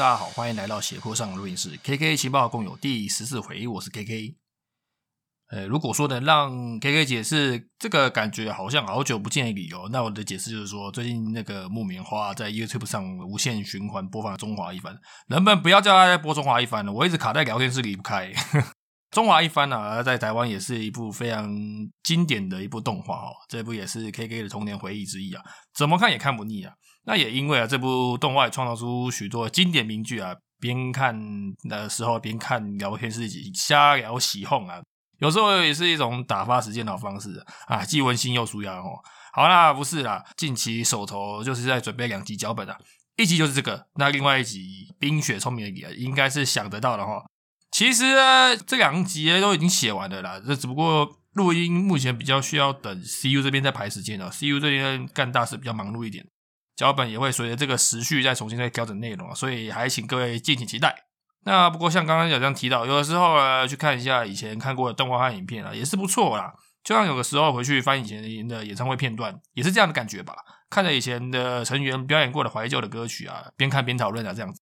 [0.00, 1.78] 大家好，欢迎来到斜坡上的录音室。
[1.82, 4.34] K K 情报共有第十四回，我是 K K。
[5.50, 14.94] 呃，如果说能让 K K 解释这个感觉好像好久不见的理由，那我的解释就是说，最近那个木棉花在 YouTube 上无限循环播放《中华一番》，
[15.28, 16.90] 能不能不要叫他再播《中华一番》了？
[16.90, 18.32] 我一直卡在聊天室离不开。
[19.10, 21.54] 《中华一番》呢，在台湾也是一部非常
[22.02, 25.42] 经典的一部动画哦，这部也是 K K 的童年回忆之一啊，
[25.74, 26.72] 怎么看也看不腻啊。
[27.10, 31.12] 那也因为啊，这部动画创造出许多经典名句啊，边看
[31.68, 34.80] 的时候边看聊天室己瞎聊喜哄啊，
[35.18, 39.00] 有时候也是一种打发时间的方式啊，既温馨又舒压哦。
[39.32, 42.78] 好啦，不是啦，近期手头就是在准备两集脚本啊，
[43.16, 44.60] 一集就是这个，那另外一集
[45.00, 47.24] 《冰雪聪明的你》应该是想得到的哈。
[47.72, 56.24] 其实啊，这两集都已经写完了啦，这只不过录音目前比较需要等 CU 这边在排时间啊，CU 这边干大事比较忙碌一点。
[56.80, 60.96] 脚本也会随着这个时序再重新再调整内容所以还请各位敬请期待。
[61.44, 66.54] 那不过像刚刚小江提到，有的时候呢去看一下以前看过的动画和影片啊，也是不错啦。
[66.82, 70.34] 就像有的时候回去翻以前的演唱会片段，也是这样的感觉吧。
[70.70, 74.58] 看着以前的成员表演过的怀旧的歌曲啊，边看边讨论啊，这样子，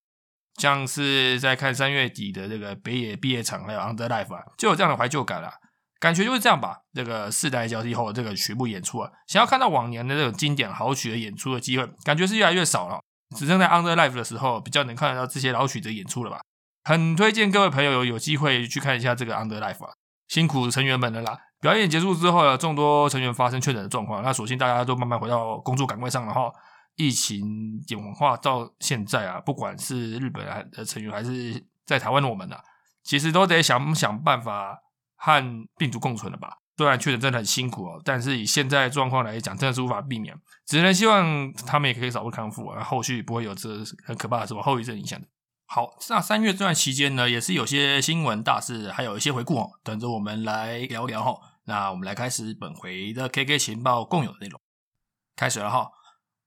[0.57, 5.53] 像是在看三月底的这个北野毕业场还有 Under Life 啊，就有这样的怀旧感啦。
[5.99, 6.77] 感觉就是这样吧。
[6.93, 12.99] 这个世代交替后，这个曲目演出啊，想要看到往年的这种经典好曲的演出的机会，感觉是越来越少了。
[13.35, 16.41] 只剩在 Under Life 的时候，比较能看得到这些老曲的演出了吧。
[16.85, 19.91] 很推荐各位朋友有有机会去看一下这个 Under Life 啊，
[20.29, 21.37] 辛苦成员们了啦。
[21.61, 26.49] 表演结束之后呢，众多成员发生确诊的状况，那索性大家都慢慢回到工作岗位上了哈。
[26.95, 32.59] 疫情演化到现在啊，不管是日本的成员还是在台湾的我们啊，
[33.03, 34.79] 其实都得想想办法。
[35.19, 36.57] 和病毒共存了吧？
[36.77, 40.33] 虽然确诊真的很辛苦哦，但是以现在状况来讲，真的是无法避免。
[40.65, 45.19] 只能希望他们也可以早日康复而，后续不会有这很可怕的什么后遗症影响。
[45.65, 51.37] 好，那三月这段期间呢，也是有些新闻大事，还有一些回顾哦，等着我们来聊聊哈。
[51.65, 54.61] 那我们来开始本回的 KK 情报共有的内容，
[55.35, 55.89] 开始了哈。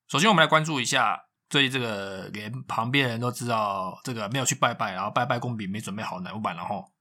[0.09, 6.91] 首先，我们来关注一下最近这个连旁边人都知道这个没有去拜拜，然后拜拜公饼没准备好奶版然后。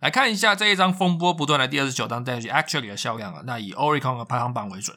[0.00, 4.96] 来看一下这一张风波不断的第二十九张单曲 Actually 的销量啊，那以 Oricon 的排行榜为准。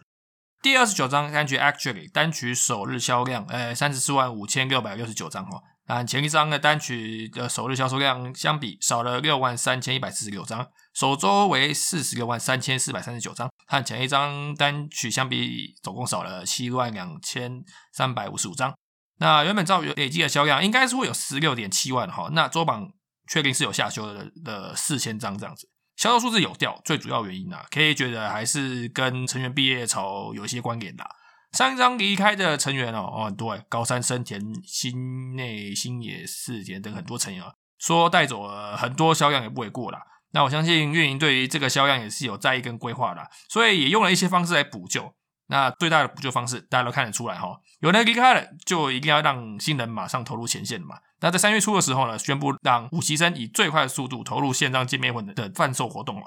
[0.62, 5.60] 第二十九张单曲 Actually 单曲首日销量，呃，三十四万五千六百六十九张哈。
[5.88, 18.72] 那前一张的单曲的首日销售量相比少了六万三千一百四十六张，首周为四十六万三千四百三十九张，和前一张单曲相比总共少了七万两千三百五十五张。
[19.18, 22.30] 那原本照累计的销量应该是会有十六点七万哈。
[22.34, 22.92] 那周榜。
[23.32, 31.06] 确定是有下修的的四千张这样子，销售数字有掉，最主要原因呢，可以觉得还是跟成员毕业潮有一些关联的。
[31.54, 40.02] 上一张离开的成员哦哦很多哎，高山生田、新内新野四田等很多成员啊，说带走了很多销量也不为过啦。
[40.32, 45.14] 那我相信运营对于这个销量也是有在意跟规划的，所以也用了一些方式来补救。
[45.48, 51.00] 那最大的补救方式，大家都看得出来哈，有人离开了，就一定要让新人马上投入前线嘛。
[51.22, 56.24] 那在三月初的时候呢，宣布让武崎生以最快的速度投入线上见面会的贩售活动了。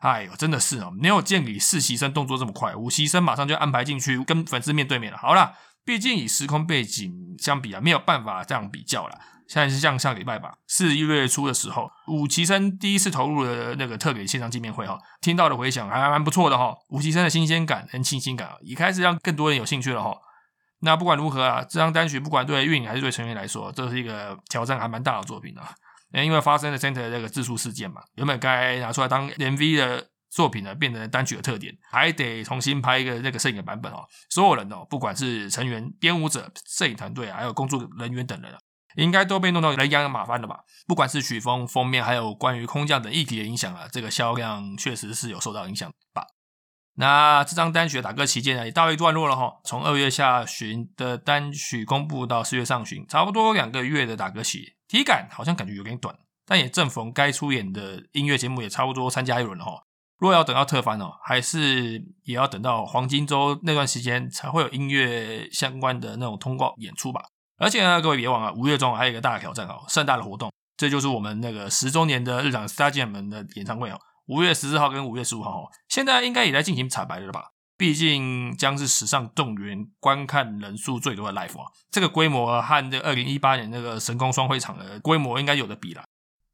[0.00, 5.16] 哎呦，真的是哦，没有见你实习生动作这么快，武崎生马上就安排进去跟粉丝面对面了。
[5.16, 9.18] 好了，毕竟以时空背景相比啊，没有办法这样比较了。
[9.46, 16.74] 现在是像上礼拜吧，四月初的时候，武崎生第一次投入了那个特别线上见面会哈，听到的回响还蛮不错的哈。
[16.88, 20.16] 武崎生的新鲜感跟清新感啊，已开始让更多人有兴趣了哈。
[20.84, 25.74] 那不管如何啊，这张单曲不管对运营还是对成员来说，这是一个挑战还蛮大的作品啊。
[26.12, 34.04] 因为发生了 Center 这个自述事件嘛，原本该拿出来当 MV 的作品呢，变成单曲的特点，还得重新拍一个那个摄影的版本哦。
[34.30, 38.58] 所有人哦，不管是成员、编舞者、摄影团队，还有工作人员等人啊。
[38.96, 40.60] 应该都被弄到人仰马翻了吧？
[40.86, 46.24] 不管是曲风、封面，还有关于空降等议题的影响啊，这个销量确实是有受到影响吧。
[46.96, 49.54] 那这张单曲的打歌期间呢，也到一段落了哈。
[49.64, 56.14] 从二月下旬的单曲公布到四月上旬，差不多两个月的打歌期，体感好像感觉有点短，
[56.46, 59.82] 但也正逢该出演的音乐节目也差不多参加一轮了哈。
[60.18, 67.20] 若要等到特番哦，还是也要等到黄金周那段时间才会有音乐相关的那种通告演出吧。
[67.58, 73.98] 而且呢，各位别忘了，五月中还有一个大的挑战哦，盛大的活动，这就是我们那个十周年的日常 Star Jam 的演唱会哦。
[74.26, 77.50] 五月十四号跟五月十五号，现在应该也在进行彩排了吧？
[77.76, 86.04] 毕竟将是史上动员观看人数最多的 live 啊，这个规模和这二零一八年那个神宫双会场的规模应该有的比了。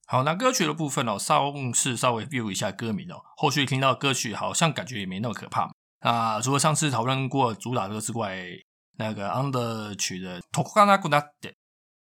[0.06, 5.70] 好，那歌曲的部分哦，稍是稍微 view 一下歌名哦，后续听到歌曲好像感觉也没那么可怕。
[6.00, 8.38] 啊，除了上次讨论过主打歌之外，
[8.96, 11.22] 那个 under 曲的 Tokana Guna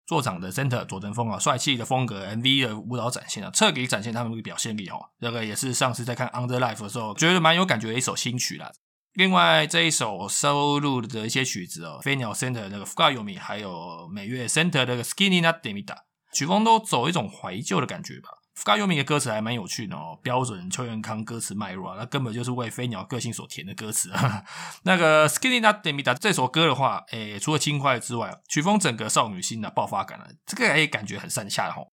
[0.10, 4.98] 作长的 center 佐藤峰啊，帅气的风格，MV 的舞蹈展现啊，彻底展现他们的表现力哦。
[5.22, 8.72] 这个也是上次在看 Under Life 的时候，觉得蛮有感觉的一首新曲啦。
[9.14, 15.98] 另外这一首收录的一些曲子哦，飞鸟 center 那个 Fukayomi，还有美月 center 那个 Skinny Not Demita，
[16.34, 18.30] 曲风都走一种怀旧的感觉吧。
[18.60, 24.12] 福冈优明的歌词还蛮有趣的哦，标准邱元康歌词脉络啊，那根本就是为飞鸟个性所填的歌词。
[24.84, 31.94] 那个 Skinny Not Demita 这首歌的话，诶，除了轻快之外，曲风整个少女心的爆发感啊，这个也感觉很山下吼，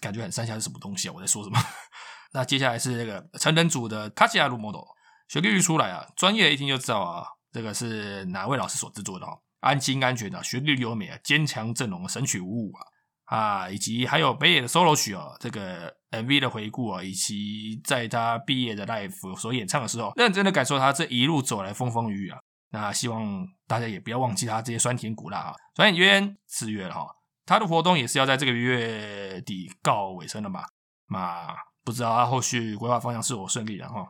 [0.00, 1.12] 感觉很山下是什么东西啊？
[1.14, 1.60] 我在说什么？
[2.32, 4.80] 那接下来是那个成人组的卡奇亚鲁 model，
[5.28, 12.86] 旋律一出来啊，专业一听就知道啊，这个是哪位老师所制作的哦，安心安全的旋律优美啊，坚强阵容神曲五五啊。
[13.30, 22.40] 啊，以及还有北野的 solo 曲哦，这个 MV 的回顾啊，以及在他毕业的 live 所演唱的时候，认真的感受他这一路走来风风雨雨啊。
[22.72, 25.54] 那希望大家也不要忘记他这些酸甜苦辣啊。
[25.76, 27.06] 转眼间四月了哈，
[27.46, 30.64] 他的活动也是要在这个月底告尾声了嘛。
[31.08, 31.54] 那
[31.84, 34.08] 不知道他后续规划方向是否顺利了哈。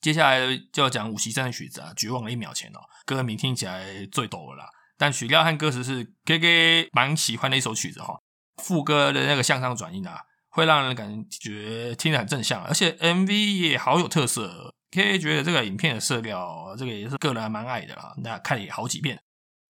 [0.00, 8.20] 接下来就要讲武崎山的曲子啊，绝望的一秒前哦，歌名听起来最抖了啦，但曲调和歌词是 K K 蛮喜欢的一首曲子哈。
[8.62, 14.74] 副歌的那个向上转音啊，会让人感觉听得很正向，而且 MV 也好有特色。
[14.92, 18.14] K 觉得这个影片的色调，这个也是个人还蛮爱的啦。
[18.22, 19.20] 那看了也好几遍。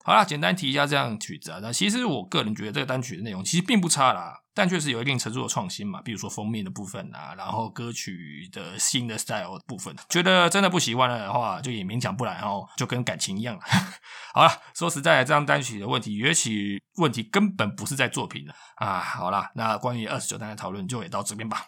[0.07, 1.59] 好啦，简单提一下这样曲子啊。
[1.61, 4.41] 那其实我个人觉得这个单曲的内容其实并不差啦。
[4.55, 13.59] 但确实有一定程度的创新嘛，比如说封面的部分啊，然后歌曲的新的 style 部分，觉得真的不喜欢了的话，就也勉强不来哦，就跟感情一样。
[14.33, 19.01] 好了，说实在，这张单曲的问题，也许问题根本不是在作品的啊。
[19.01, 21.67] 好了，那关于二十九单的讨论就也到这边吧。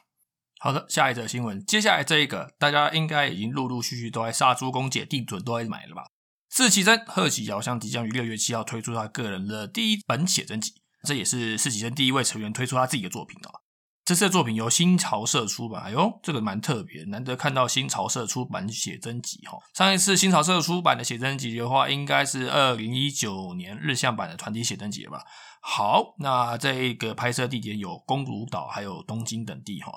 [0.61, 6.05] 好的，下一则新闻，接下来这一个大家应该已经陆陆续续都在杀猪公姐定准都在买了吧？
[6.49, 10.73] 四喜真贺喜遥香即将于六月七号推出他个人的第一本写真集。
[11.05, 13.63] 这也是四喜生第一位成员推出他自己的作品哦。
[14.05, 19.59] 这次的作品由新潮社出版，哎呦，这个蛮特别，难得看到新潮社出版写真集哈。
[19.75, 25.23] 上一次新潮社出版的写真集的话，应该是二零一九年日向版的团体写真集吧。
[25.61, 29.93] 好，那这个拍摄地点有宫古岛，还有东京等地哈。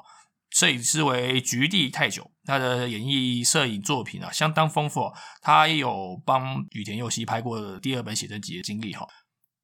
[0.51, 5.11] 摄影师为菊地太久，他的演绎摄影作品啊相当丰富，
[5.41, 9.07] 他也有帮羽田佑希拍过第二本写真集的经历哈。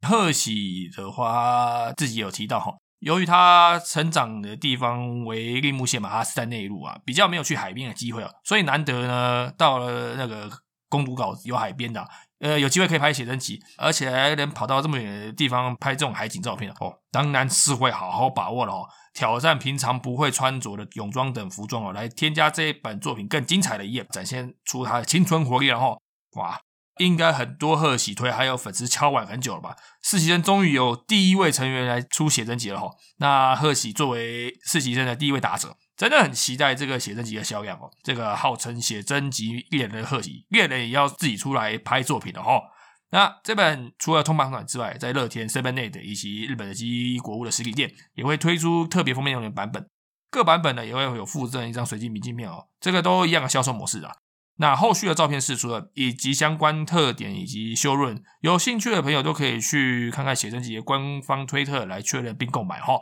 [0.08, 10.50] 贺喜的话，自己有提到哈，由于他成长的地方为立木县嘛，他是在内陆啊，比较没有去海边的机会啊，所以难得呢，到了那个
[10.88, 12.08] 宫都岛有海边的，
[12.40, 26.02] 呃，有机会可以拍写真集，而且还能跑到这么远的地方拍这种海景照片哦，当然是会好好把握了哦，挑战平常不会穿着的泳装等服装哦，来添加这一本作品更精彩的一页，展现出他的青春活力，然后
[26.36, 26.60] 哇。
[27.00, 29.76] 应该很多贺喜推还有粉丝敲碗很久了吧？
[30.02, 32.90] 四喜生终于有第一位成员来出写真集了哈。
[33.18, 37.90] 那贺喜作为四喜生的第一位打者，真的很期待这个写真集的销量哦。
[38.04, 42.62] 这个号称写真集猎人的贺喜，猎人也要自己出来拍作品了哈。
[43.10, 49.90] 那这本除了通版款之外，在乐天 Seven Eight 以及日本的基国物的实体店也会推出特别封面用的版本，
[50.30, 52.68] 各版本呢也会有附赠一张随机明信片哦。
[52.80, 54.12] 这个都一样的销售模式啊。
[54.60, 63.00] 那后续的照片释出了，以及相关特点以及修润，有兴趣的朋友都可以去看看写真集的官方推特来确认并购买哈。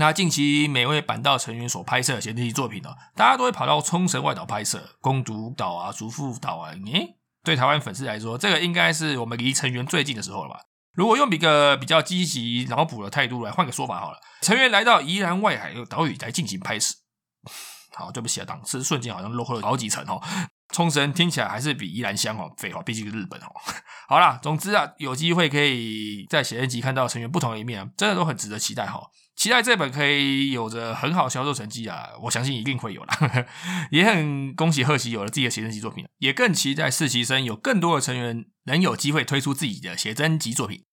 [0.00, 6.72] 那近期每位板道成员所拍摄的写真集作品呢，大家都会跑到冲绳外岛拍摄，宫都岛啊、竹富岛啊。
[6.86, 10.60] 诶，对台湾粉丝来说，这个应该是我们离成员最近的时候了吧？
[10.94, 16.94] 如果用一个比较积极脑补的态度来换个说法好了，成员来到宜兰外海的岛屿来进行拍摄。
[17.94, 20.18] 好，对不起啊，档次瞬间好像落后了好几层哦。
[20.72, 23.52] 冲绳听起来还是比宜兰香哦，废话，毕竟是日本哦。
[24.08, 29.02] 好啦，总之啊，有机会可以在写真集看到成员不同的一面，真的都很值得期待哈。
[29.40, 32.10] 期待这本可以有着很好销售成绩啊！
[32.24, 33.46] 我相信一定会有啦，
[33.90, 40.84] 也很恭喜贺喜有了自己的写真集作品，也更期待四期生有更多的成员能有机会推出自己的写真集作品。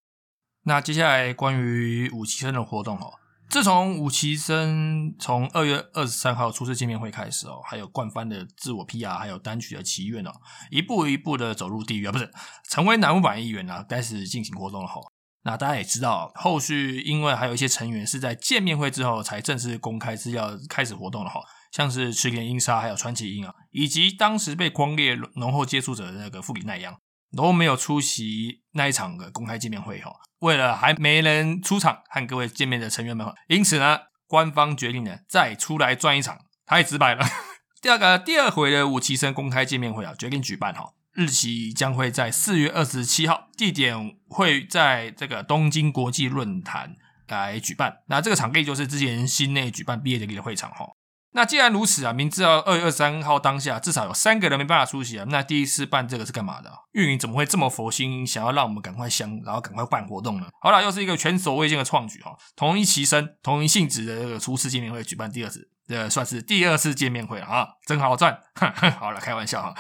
[0.63, 3.15] 那接下来关于五期生的活动哦，
[3.49, 10.31] 自从五期生从二月二十三号初次见面会开始哦，还有冠番的自我 PR，还有单曲的祈愿哦，
[10.71, 12.31] 一步一步的走入地狱啊，不是
[12.69, 15.01] 成为南无版一员啊，开始进行活动了哈。
[15.47, 21.39] 那大家也知道，后续因为还有一些成员是在见面会之后才正式公开是要开始活动的哈，
[21.71, 26.97] 像是池田英沙还有川崎英啊，以及当时被光烈浓厚接触者的那个富里奈央
[27.33, 30.11] 都没有出席那一场的公开见面会哈。
[30.39, 37.25] 为了还没人出场和各位见面的成员们，因此呢，官方决定呢再出来转一场，太直白了。
[37.81, 40.91] 第二个第二回的武崎生公开见面会啊，决定举办哈。
[41.17, 46.95] 日期将会在四月二十七号，地点会在这个东京国际论坛
[47.27, 48.03] 来举办。
[48.05, 50.85] 那这个场地就是之前新内举办毕业典礼的会场哈。
[51.31, 56.71] 那既然如此啊，明知道二月二十三号当下至少有三个人没办法出席啊，那第一次办这个是干嘛的？
[56.91, 60.47] 运营怎么会这么佛心，想要让我们赶快相，然后赶快办活动呢？
[60.61, 62.37] 好了，又是一个前所未见的创举哈。
[62.55, 68.39] 同一期生、同一性质的这个初次见面会举办第二次，这算是第二次见面会了啊，真好赚。
[68.99, 69.75] 好了，开玩笑哈。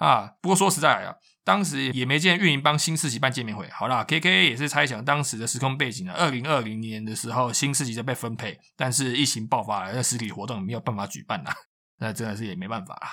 [0.00, 1.14] 啊，不过说实在啊，
[1.44, 3.68] 当时也没见运营帮新世纪办见面会。
[3.68, 11.52] 好啦 k K 也是猜想当时的时空背景啊，二零二零年的时候新世纪在被分配，但是疫情爆发了，那实体活动没有办法举办呐，
[11.98, 13.08] 那真的是也没办法啦。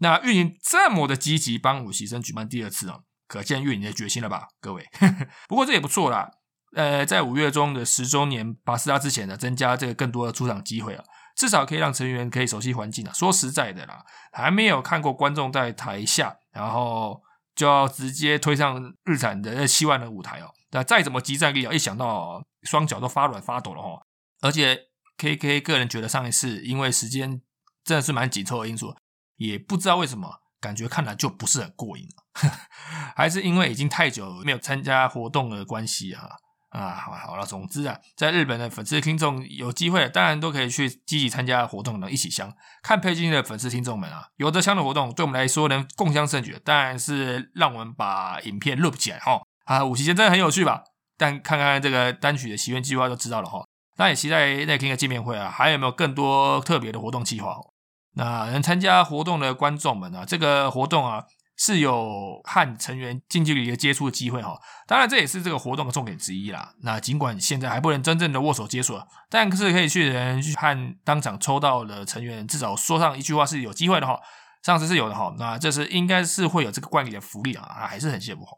[0.00, 4.84] 那运营这么的积极帮武习生举办第二次啊，可见运营的决心了吧，各位。
[5.48, 6.28] 不过这也不错啦，
[6.74, 11.04] 呃，在五月中的十周年巴斯拉之前呢，增加这个更多的出场机会啊。
[11.36, 13.12] 至少可以让成员可以熟悉环境啊。
[13.12, 17.22] 说实在的啦，还没有看过观众在台下，然后
[17.54, 20.52] 就要直接推上日产的那七万的舞台哦。
[20.70, 24.06] 那再怎么激战力啊，一想到双脚都发软发抖了哈。
[24.40, 27.42] 而且 K K 个人觉得上一次因为时间
[27.84, 28.94] 真的是蛮紧凑的因素，
[29.36, 32.08] 也不知道为什么感觉看来就不是很过瘾
[33.14, 36.28] 还是因为已经太久没有参加活动的关系啊。
[36.72, 42.50] 啊，好好了，总之啊，在日本的粉丝听众有机会，当然都可以去积极参加活动能，一起香。
[42.82, 49.42] 看配镜的粉丝听众们啊，有的香的活动，对我们来说能共襄盛举，当然是让我们把影片录起来哈。
[49.66, 50.82] 啊，五期间真的很有趣吧？
[51.18, 53.62] 但看看这个单曲的祈愿计划就知道了哈。
[53.98, 57.54] 那也期待那天的见面会啊，还有没有更多特别的活动计划？
[58.14, 61.24] 那能参加活动的观众们啊，这个活动啊。
[61.64, 66.74] 是有和成员近距离的接触的机会哈，当然这也是这个活动的重点之一啦。
[66.82, 69.00] 那尽管现在还不能真正的握手接触，
[69.30, 74.18] 但是可以去人去和当场抽到的成员至少说上一句话是有机会的哈。
[74.64, 78.56] 上次是有的哈，那这是应该是会有这个惯例的福利啊，还是很羡慕哈。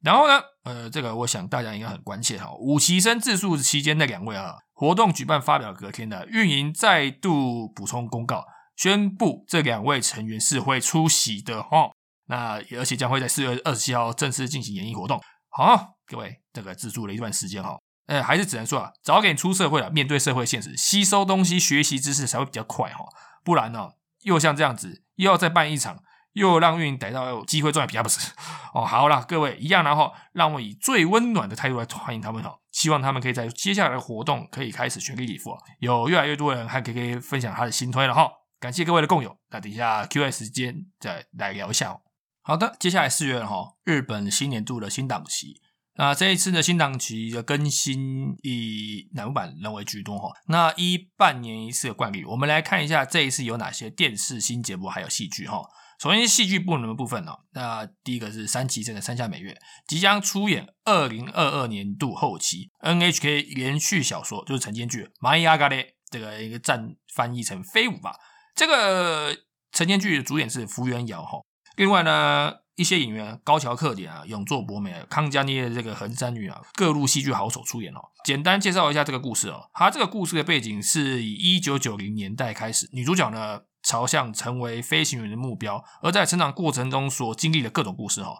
[0.00, 2.54] 然后呢，呃，这个我想大家应该很关切哈。
[2.60, 8.44] 五期生自述期间那两位啊，活动举办发表隔天的运营再度补充公告，
[8.76, 11.90] 宣布这两位成员是会出席的哈。
[12.26, 15.20] 那而且将会在四月二十七号正式进行演艺活动。
[15.50, 23.04] 好，各位，这个自助了一段时间哈，呃，还是只能说啊，早点出社会了，面对社会现实，吸收东西、学习知识才会比较快哈。
[23.44, 23.90] 不然呢，
[24.22, 26.02] 又像这样子，又要再办一场，
[26.32, 28.32] 又让运营逮到机会赚比较不是
[28.72, 28.84] 哦。
[28.84, 32.58] 好了，各位一样，然后让我以最温暖的态度来欢迎他们哈。
[32.72, 38.28] 希望他们可以在接下来的活动可以开始全力以赴，有越来越多人还可以分享他的新推了哈。
[38.58, 42.00] 感谢各位的共有，那等一下 Q&A 时间再来聊一下哦。
[42.46, 45.62] 好的，接下来四月哈，日本新年度的新档期。
[45.94, 50.28] 那这一次的新档期的更新以南版人为居多哈。
[50.48, 55.62] 那一半年一次的惯例，我们来看一下这一次有哪些电视新节目还有戏剧哈。
[55.98, 59.58] 首先戏剧部门的部分呢，那第一个是三崎真的山下美月
[59.88, 68.14] 即将出演二零二二年度后期 NHK 连续小说，就是晨间剧《玛伊阿嘎嘞》这个一个战翻译成飞舞吧。
[68.54, 69.34] 这个
[69.72, 71.38] 晨间剧的主演是福原遥哈。
[71.76, 78.00] 另外呢，一些演员高桥克典啊、永作博美、康佳妮的这个横山女啊，各路戏剧好手出演哦。
[78.24, 79.70] 简单介绍一下这个故事哦。
[79.72, 88.36] 它这个故事的背景是以一九九零年代开始，女主角呢朝向成为飞行员的目标，而在成长过程中所经历的各种故事哦。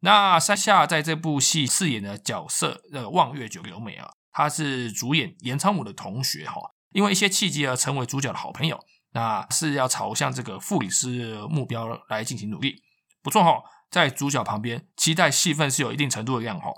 [0.00, 6.60] 那山下在这部戏饰演的角色，呃，望月九流美啊，她是主演岩仓武的同学哈，
[6.92, 8.78] 因为一些契机而成为主角的好朋友。
[9.16, 12.82] 那是要朝向这个副理事目标来进行努力，
[13.22, 16.70] 不错哈，在主角旁边，期待戏份是有一定程度的量哈。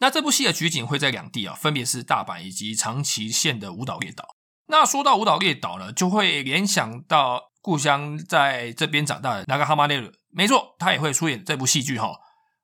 [0.00, 4.36] 那这部戏的取景会在两地啊，分别是大阪以及长崎县的舞蹈列岛。
[4.66, 12.12] 那说到舞蹈列岛呢，就会联想到故乡在这边长大的那个哈马内尔，没错，他也会出演这部戏剧哈。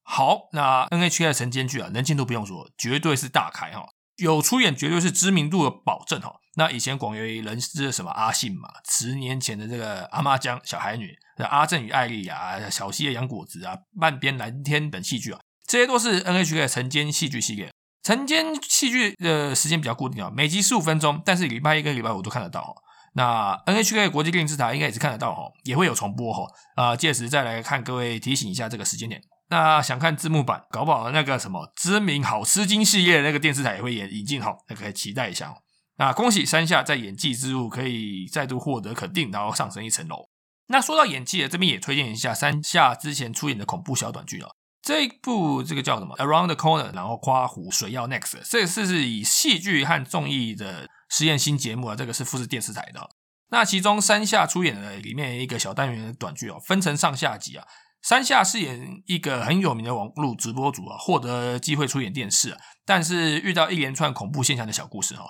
[0.03, 3.87] 好，那 NHK 的神间剧啊，能见度不用说，绝对是大开哈。
[4.17, 6.35] 有出演绝对是知名度的保证哈。
[6.59, 11.17] 那以前广为人知的什么阿信嘛，十年前的这个阿妈江小孩女、
[11.49, 15.38] 阿正与艾丽啊、小溪的杨果子啊、半边蓝天等戏剧啊，
[15.69, 17.71] 这些都是 NHK 的晨间戏剧系列。
[18.03, 22.75] 晨间戏剧的时间比较固定啊，每集十五分钟，但是礼拜一跟礼拜五都看得到。
[23.15, 26.43] 那 NHK 国际电视台应该也是看得到哈，也会有重播哈。
[26.75, 29.23] 啊，届时再来看，各位提醒一下这个时间点。
[29.50, 35.55] 那想看字幕版，搞不好那个什么知名好吃惊系列的那个电视台也会引引进哈，那可以期待一下哦。
[35.99, 40.28] 那恭喜山下在演技之路可以再度获得肯定，然后上升一层楼。
[40.69, 44.49] 那说到演技这边也推荐一下山下之前出演的恐怖小短剧啊。
[44.81, 53.11] 这一部这个叫什么？Around the Corner，然后夸湖水曜 Next，这是是以戏剧和综艺的实验新节目啊，这个是富士电视台的。
[53.50, 57.67] 那其中山下出演的里面一个小单元的短剧哦，分成上下集啊。
[58.02, 65.25] 山下饰演一个很有名的网络直播主啊，获得机会出演电视，但是遇到一连串恐怖现象的小故事哦。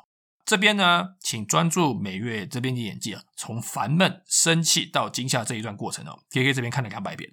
[0.49, 7.31] 这边呢，请专注美月这边的演技啊，从烦闷、生气到惊吓这一段过程哦，K K 这边看了两百遍。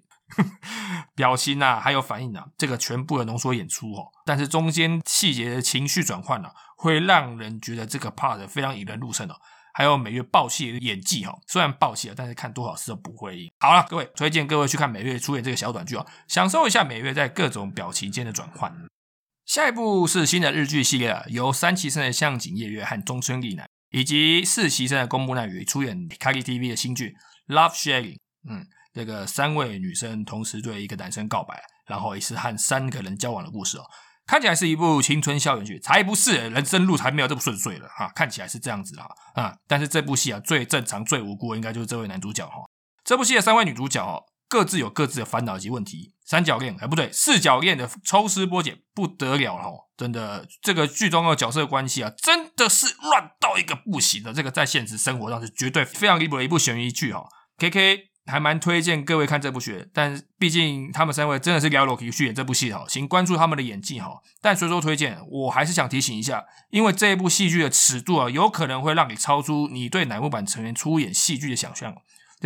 [1.16, 4.08] 表情啊，还有反应啊，这个全部的浓缩演出哦。
[4.26, 9.36] 但是中间细节的情绪转换呢，会让人觉得这个 part 非常引人入胜哦。
[9.74, 13.50] 还有美月爆气的演技哈，虽然爆气了，但是看多少次都不会赢。
[13.60, 18.76] 好了，各位推荐各位去看美月出演这个小短剧哦，享受一下美月在各种表情间的转换。
[19.46, 27.16] 下一部是新的日剧系列啊，由三期生的向井叶月和中村丽奈，以及四期生的宫部奈羽出演 k a g i TV 的新剧
[27.48, 28.18] Love Sharing。
[28.50, 28.66] 嗯。
[28.96, 33.84] 这个三位女生同时对一个男生告白，然后也是和三个人交往的故事哦，
[34.26, 39.58] 看起来是一部青春校园剧，才不是，人生路才没有这么顺遂了哈，看起来是这样子啊啊！
[39.68, 42.64] 但是这部戏啊，最正常、最无辜应该就是这位男主角哈。
[43.04, 57.28] 这部戏的三位女主角哦，各自有各自的烦恼及问题，三角恋哎不对，四角恋的抽丝剥茧不得了了，真的，这个剧中的角色关系啊，真的是乱到一个不行的，这个在现实生活上是绝对非常离谱的一部悬疑剧哈。
[57.58, 58.10] K K。
[58.28, 64.20] 还蛮推荐各位看这部剧，但毕竟他们三位真的是聊裸皮去演这部戏哈，请关注他们的演技哈。
[64.42, 71.94] 但虽说推荐，我还是想提醒一下，因为这一部戏剧的尺度啊，有可能会让你超出你对乃木坂成员出演戏剧的想象，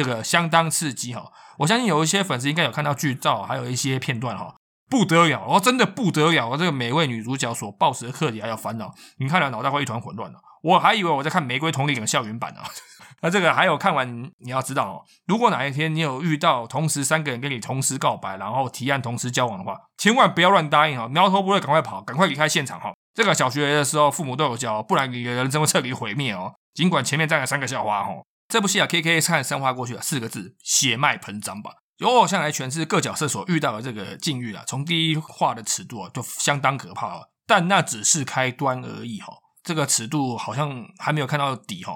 [0.01, 1.25] 这个相当刺激哈。
[1.57, 4.55] 我相信有一些粉丝应该有看到剧照，还有一些片段哈，
[4.89, 6.55] 不得了哦，真的不得了哦！
[6.57, 10.39] 这个每位女主角所抱持的课题还有烦恼，你看了脑袋会一团混乱的。
[10.61, 12.61] 我还以为我在看《玫瑰同龄》的校园版呢。
[13.21, 22.93] 那这个还有看完你要知道哦，如果哪一天你有遇到同时三个人跟你同时告白，然后提案同时交往的话，千万不要乱答应哦，苗头不对赶快跑，赶快离开现场哈。
[23.13, 26.53] 这个小学的时候父母都有教，不然你的人生会彻底毁灭哦。
[26.73, 28.11] 尽管前面站了三个校花哈，
[28.49, 31.71] 这部戏啊，K K 看三花过去了四个字，血脉膨胀吧。
[31.97, 37.31] 由偶像来诠释各角色所遇到的这个境遇啊，从第一话的尺度啊，就相当可怕了。
[37.45, 39.33] 但那只是开端而已哈，
[39.63, 41.93] 这个尺度好像还没有看到底哈。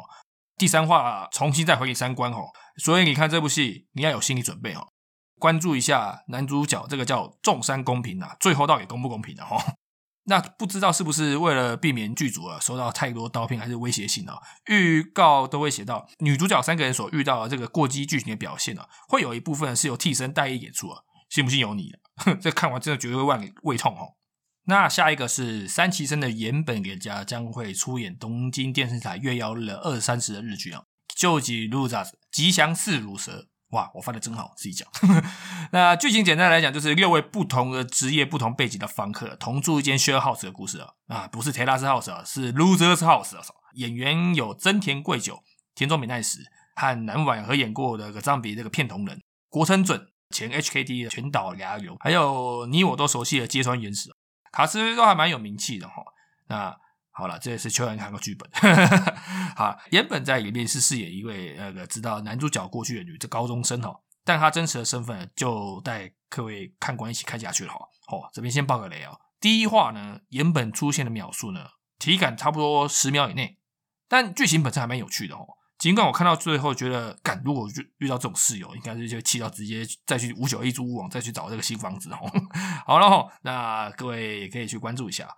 [0.55, 4.89] 第三话重新再回你三观哦，所以你看这部戏，你要有心理准备哦。
[5.39, 9.57] 关注一下男主角这个叫众山公平啊，最后到底公不公平的哈？
[10.25, 14.37] 那不知道是不是为了避免剧组啊收到太多刀片还是威胁性啊？
[14.67, 21.99] 预告都会写到女主角三个人所遇到的这个过激剧情的表现啊，会有一部分是由替身代役演出啊，信不信由你了。
[22.39, 24.15] 这看完真的绝对会让你胃痛哦。
[24.65, 30.83] 那下一个是三崎生的岩本莲家将会出演东京电视台月曜日的二三十的日剧啊，
[31.13, 34.87] 救急如扎吉祥似如蛇，哇，我翻的真好，自己讲。
[35.73, 43.43] 那剧情简单来讲，就是六位不同的职业、不同背景的房客同住一间 share house 的故事啊，啊，不是 Terrace House 啊，是 Losers House 啊。
[43.73, 45.41] 演员有真田贵久、
[45.73, 46.39] 田中美奈实
[46.75, 54.11] 和南晚合演过的个藏比这个片同人国称准前 HKD 的全岛牙流，还有你我都熟悉的揭穿原始。
[54.51, 55.95] 卡斯都还蛮有名气的哈。
[56.47, 56.77] 那
[57.15, 58.49] 好了，这也是秋元看过剧本。
[59.55, 63.95] 好，原本在里面是饰演一位那个知道男主角过去的女这高中生哈，
[64.25, 67.79] 但他真实的身份就带各位看官一起看下去了哈。
[68.11, 69.19] 哦，这边先爆个雷哦。
[69.39, 71.67] 第一话呢，原本出现的秒数呢，
[71.99, 73.59] 体感差不多十秒以内，
[74.09, 75.45] 但剧情本身还蛮有趣的哦。
[75.77, 82.17] 尽管我看到最后觉得，感如果遇遇到这种室友，应该是就气到直接再去五九一租屋网再去找这个新房子哦。
[82.87, 85.29] 好了哈，那各位也可以去关注一下。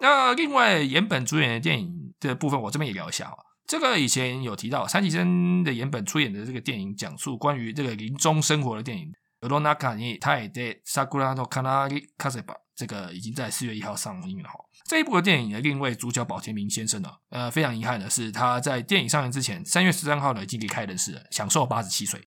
[0.00, 3.36] 那另外岩本主演的电影的部分，我这边也聊一下哦。
[3.66, 9.12] 这个以前有提到三崎生的岩本出演的这个电影，讲述关于这个林中生活的电影。
[9.48, 14.54] 罗纳卡尼他也在萨古拉诺卡纳里卡塞巴，这个已经在四月一号上映了哈。
[14.86, 22.20] 这一部的电影的另一位主角保田明先生呢，呃，非常遗憾的是，他在电影上映之前，三月十三号呢已经离开人世了，享受八十七岁。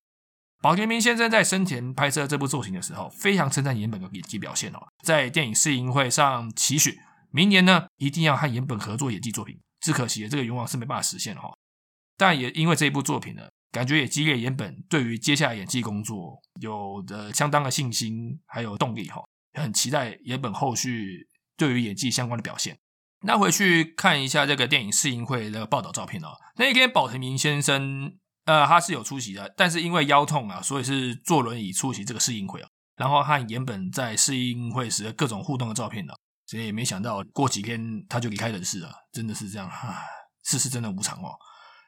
[0.60, 6.98] 保田明先生在生前拍摄这部作品的时候，非常称赞岩本的演技表现哦，在电影试映会上期许
[7.34, 9.60] 明年呢一定要和岩本合作演技作品。
[9.80, 11.52] 只可惜这个愿望是没办法实现了哈。
[12.16, 13.42] 但也因为这一部作品呢，
[13.72, 19.20] 感觉也激励岩本对于接下来演技工作有着相当的信心还有动力哈。
[19.54, 22.78] 很期待岩本后续对于演技相关的表现。
[23.26, 26.28] 那回去看一下这个电影试映会的报道照片哦。
[26.56, 32.68] 那一天，宝藤明先生呃他是有出席的，但是因为腰痛啊，所以是坐轮椅出席这个试映会啊。
[32.96, 36.14] 然后和岩本在试映会时的各种互动的照片呢，
[36.46, 40.02] 所以也没想到过几天他就离开人世了，真的是这样啊，
[40.44, 41.34] 世事真的无常哦。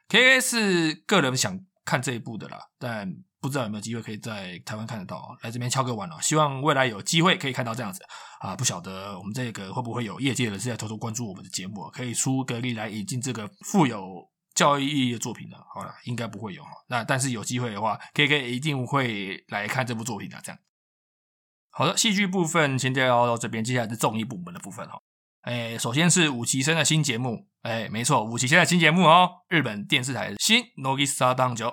[0.09, 6.17] K A 是个人想看这一部的啦，但不知道有没有机会可以在台湾看得到，来这边敲个碗哦。
[6.21, 8.01] 希望未来有机会可以看到这样子
[8.39, 14.29] 啊，不晓得我们这个会不会有业界人士在偷偷关注我们的节目，可以出个力来引进这个富有。
[14.55, 15.57] 教育意义的作品呢？
[15.71, 16.71] 好了，应该不会有哈。
[16.87, 20.41] 那但是有机会的话，K K 一定会来看这部作品的。
[20.43, 20.59] 这样，
[21.77, 24.99] 好的，戏剧部分先介绍到这边，接下来是综艺部门的部分哈。
[25.41, 31.71] 哎，首先是武崎生的新节目，哎，没错，武崎生的新节目哦，日本电视台的新 Nogisa 棒球，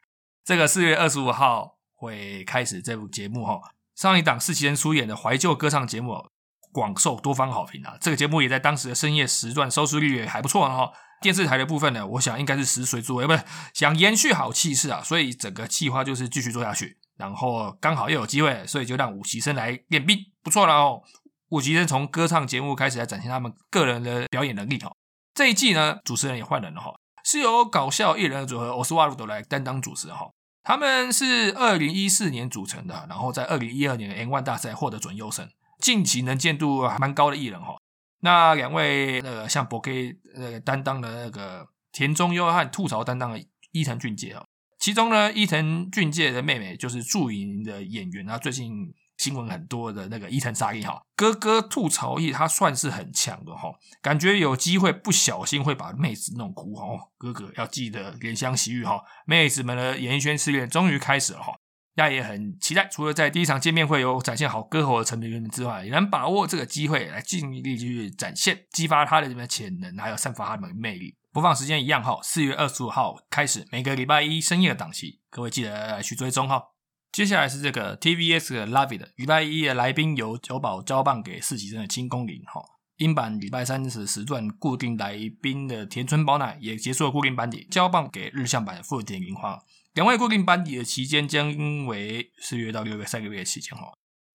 [0.44, 3.58] 这个四月二十五号会开始这部节目哈。
[3.94, 6.26] 上一档四崎生出演的怀旧歌唱节目，
[6.70, 7.96] 广受多方好评啊。
[7.98, 10.92] 这个节目也在当时的深夜时段收视率也还不错哈。
[11.22, 13.42] 电视台的部分呢，我想应该是食髓知味，不是
[13.72, 16.98] 想延续好气势啊，所以整个计划就是继续做下去。
[17.16, 21.02] 然后刚好又有机会，所以就让武崎生来练兵，不错了哦。
[21.50, 24.92] 武崎生从歌唱节目开始来展现他们个人的表演能力哈。
[25.34, 30.30] 这一季呢，主持人也换人了哈，是由搞笑艺人组合奥斯瓦鲁德来担当主持哈。
[30.62, 35.48] 他们是二零一四年组成的，然后在二零一二年的 N ONE 大赛获得准优胜，
[35.80, 37.76] 近期能见度还蛮高的艺人哈。
[38.20, 44.44] 那两位那个像博 K 呃担当的那个田中优和吐槽担当的伊藤俊介啊，
[44.78, 53.70] 其中呢伊藤俊介的妹妹就是著名的演员啊，最近新闻很多的那个伊藤沙莉哈，哥哥吐槽力他算是很强的哈，
[54.02, 61.54] 感觉有机会不小心会把妹子弄哭哈，哥哥要记得怜香惜玉哈，妹子们的演艺圈试炼终于开始了哈。
[61.94, 71.16] 大家也很期待，除了在第一场见面会有展现好歌喉的成员之外，也能把握这个机会来尽力去展现、激发他的这边潜能，还有散发他们的魅力。
[71.36, 76.68] 播放时间一样哈，四月二十五号开始，每个礼拜一深夜的档期，各位记得来去追踪哈。
[77.12, 82.62] 接下来是这个 TVS 的 Love It，礼拜一的来宾由九保交棒给四级生的清宫绫哈。
[82.96, 89.60] 英版礼拜三时时段固定来宾的田村宝乃也结束了固定班底，交棒给日向版的富田樱花。
[89.92, 93.92] 两位固定班底的期间将为四月到六月三个月的期间哈。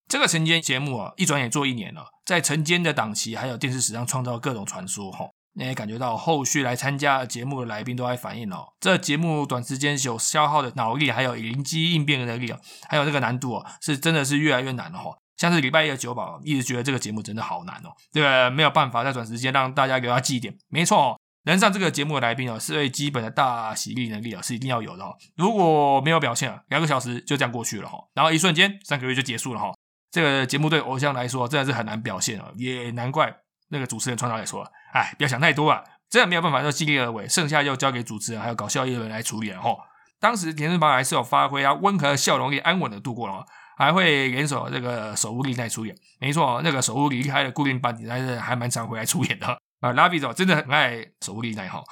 [0.07, 5.31] 这个晨间节目啊，一转眼做一年了，在晨间的档期还有电视史上创造各种传说哈。
[5.53, 15.17] 你也感觉到后续来参加节目的来宾都在反映哦，这节目短时间有消耗的脑力，还有灵机应变的能力哦，还有这个难度哦，是真的是越来越难了哈。
[15.37, 20.55] 像是礼拜一的九宝一直觉得这个节目真的好难哦，这个没有办法在短时间让大家给他记一点。
[20.69, 21.19] 没错。
[21.45, 25.11] 能上这个节目的来宾哦，是最基本的大喜力能力啊，是一定要有的哈。
[25.35, 29.71] 如果没有表现啊，两个小时就这样过去了哈，然后一瞬间三个月就结束了哈。
[30.11, 33.35] 这个节目对偶像来说真的是很难表现啊，也难怪
[33.71, 39.75] 那个主持人创造也说，哎，不要想太多啊，真的没有办法就尽力而为，剩下就交给主持人还有搞笑艺人来处理了哈。
[40.19, 43.45] 当时田中宝还是有发挥啊，温和的笑容也安稳的度过了，
[43.77, 49.57] 还会联手这个守屋力奈出演，没错，那个守屋离开了固定班底，但是还蛮常回来出演的。
[49.79, 51.83] 啊，拉比走真的很爱守护力那一号，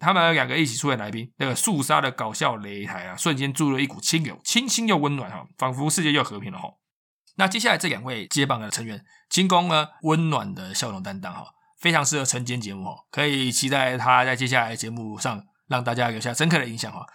[0.00, 6.70] 他们两个一起出演来宾，那个肃杀的搞笑擂台啊，瞬间注入了一股清流，清新又温暖哈，仿佛世界又和平了哈。
[7.36, 11.46] 那接下来这两位接棒的成员，清宫呢，温暖的笑容担当哈，
[11.78, 17.06] 非常适合晨间节目哦，可以期待他在接下来节目上让大家留下深刻的印象哈。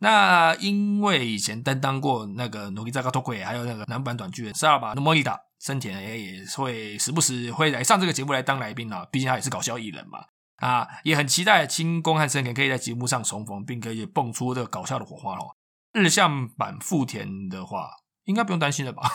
[0.00, 5.34] 那因为以前担当过那个努力在高托鬼，还有那个男版短剧《萨尔巴诺莫伊达》。
[5.60, 10.20] 森田也也会时不时会来上这个节目来当来宾啊，毕竟他也是搞笑艺人嘛，
[10.58, 15.56] 啊，也很期待清宫和森田可以在节目上重逢，并可以蹦出这个搞笑的火花哦。
[15.92, 17.90] 日向版富田的话，
[18.28, 19.10] 应该不用担心了吧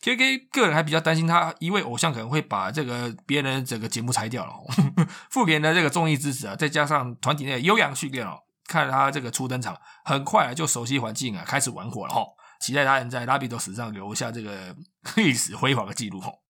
[0.00, 4.52] ？K K 个人还比较担心他一位偶像可能会把这个别人整个节目拆掉了。
[5.28, 12.22] 富田的这个综艺支持啊，再加上团体内的优良训练哦，看他这个初登场，很快就熟悉环境啊，开始玩火了哈。
[12.60, 14.74] 期待他能在拉比多史上留下这个
[15.16, 16.40] 历史辉煌的记录吼。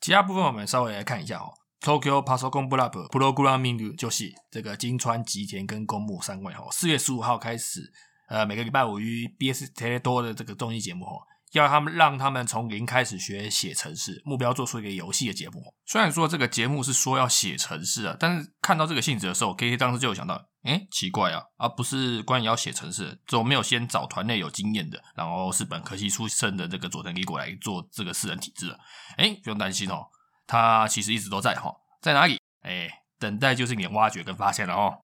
[0.00, 1.52] 其他部分我们稍微来看一下哦。
[1.80, 7.92] Tokyo Pasokon Blab Programming 就是这个金川吉田跟公木三位吼，四月十五号开始，
[8.28, 11.22] 呃，每个礼拜五于 BS Tele 多的这个综艺节目哦。
[11.52, 15.74] 要他们让他们从零开始学写程式，目标做出一个游戏的节目。
[15.86, 28.76] 虽然说这个节目是说要写程式啊，但是看到这个性质的时候，K K 当时就有想到，哎，奇怪啊，而不是关于要写程式，怎么没有先找团内有经验的，然后是本科系出身的这个佐藤李果来做这个私人体制？
[29.16, 30.04] 哎，不用担心哦，
[30.46, 32.38] 他其实一直都在哈，在哪里？
[32.60, 34.98] 哎，等待就是你挖掘跟发现了哦。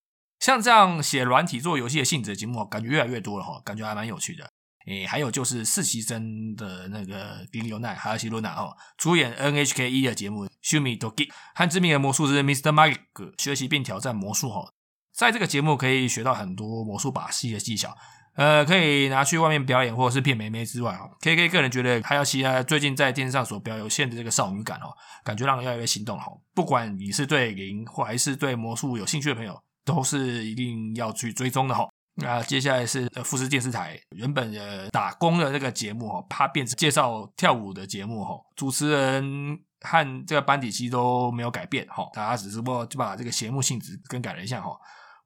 [0.45, 4.47] 像这样写软体做游戏的性质的节目，感觉越来越多了哈，感觉还蛮有趣的。
[4.87, 12.71] 诶，还有就是实习生的那个林有奈、哈西罗娜哈，出演 NHK 一的节目《Shumi Doki》和知名的魔术师 Mr.
[12.71, 12.99] Magic
[13.39, 14.69] 学习并挑战魔术哈，
[15.15, 17.97] 在这个节目可以学到很多魔术把戏的技巧，
[18.37, 24.93] 呃，可以拿去外面表演或者是骗妹妹之外啊，K K 个人觉得还要其他最近在电视上所表有现的这个少女感哦，
[25.25, 26.27] 感觉让人越来越心动哈。
[26.53, 31.89] 不管你是对灵或还是对魔术有兴趣的朋友，都是一定要去追踪的哈。
[32.17, 44.71] 那接下来是富士电视台原本的打工的那个节目哈，它变成介绍跳舞的节目哈，主持人和这个班底其实都没有改变哈，大家只是不就把这个节目性质更改了一下哈。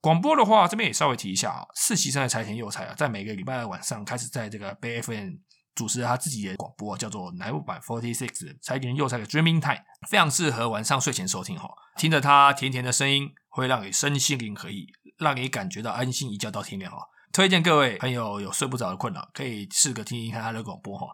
[0.00, 5.38] 广播的话，这边也稍微提一下啊，四期生的柴田佑才啊，在每个礼拜二晚上开始在这个 B F N
[5.78, 14.88] 主持他自己的广播，叫做南部版 Forty Six 柴田佑才的 Dreaming Time，非常适合晚上睡前收听哈，听着他甜甜的声音，会让你身心灵合一。
[15.18, 16.98] 让你感觉到安心一觉到天亮哈，
[17.32, 21.06] 推荐各位朋友有睡不着的困扰，可以试个听一看他的广播哈。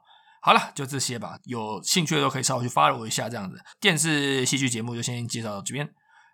[0.42, 3.58] 好了，就这些吧，有兴趣的都可以稍微去 follow 一下这样子。
[3.80, 5.88] 电视戏剧节目就先介绍到这边。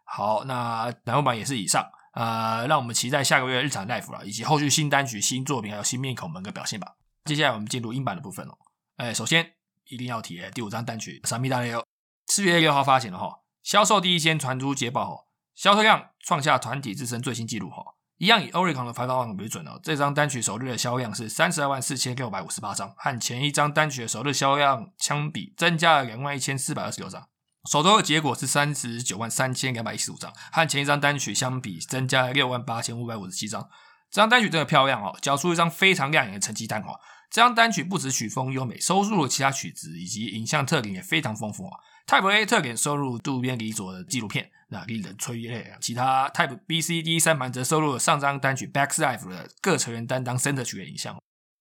[0.05, 6.97] 好，那南部版也是以上，呃，让我们期待下个月的日常 life 了，以及后续新单曲、新作品还有新面孔们的表现吧。
[7.37, 8.59] 接下来我们进入英版的部分哦。
[8.97, 9.53] 哎，首先
[9.85, 11.81] 一定要提第五张单曲《萨米大雷欧》，
[12.27, 15.27] 四月六号发行的哈，销售第一天传出捷报哈。
[15.55, 17.85] 销售量创下团体自身最新纪录哈，
[18.17, 19.79] 一样以 Oricon 的排行榜为准哦。
[19.81, 27.29] 这张单曲首日的销量是三十二万四千六百五十八张，和前一张单曲的首日销量相比，增加了两万一千四百二十六张。
[27.71, 33.69] 首周的结果是三十九万三千两百一十五张，和前一张单曲相比，增加了六万八千五百五十七张。
[34.11, 36.99] 这张单曲真的漂亮哦，交出一张非常亮眼的成绩单哦。
[37.31, 41.79] 这张单曲不止曲风优美，收录了其他曲子以及影像特点也非常丰富啊。
[42.07, 45.73] Type A 特点收录渡边理佐的纪录片，那令人催泪。
[45.81, 51.17] 其他 Type B、C、D 三盘则收录了上张单曲《Back Life》的各成员担当 Center 曲的影像。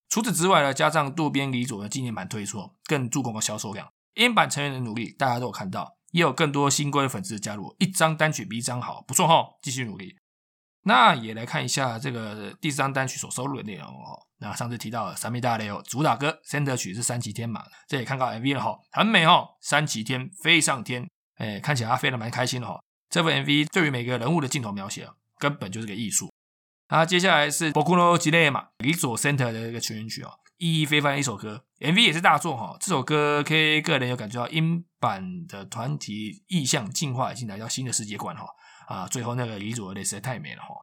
[0.08, 3.88] 除此之外呢，加上渡边理佐的纪念版推出，更助攻了销售量。
[4.14, 10.16] 英版成员的努力，大家都有看到，也有更多新规粉丝加入，一张单曲比一张好，不错哈，继续努力。
[10.82, 14.26] 那也来看一下这个第四张单曲所收录的内容哦。
[14.38, 22.80] 那上次提到了三米大雷哦，主打歌 Center 曲是三级天嘛，这也看到 MV 了哈，很美哦，三级天飞上天，哎，看起来他飞得蛮开心的哈。
[23.10, 26.32] 这部 MV 对于每个人物的镜头描写啊，根本就是个艺术。
[26.88, 32.76] 那接下来是 Bokuno Jile 嘛，李佐 Center 的一个全员曲哦，意义非凡的一首歌，MV 也是大作哈。
[32.80, 38.46] 这首歌 K 个人有感觉到英版的团体意向进化，已经来到新的世界观哈。
[38.90, 40.74] 啊，最后那个李佐的实在太美了哈。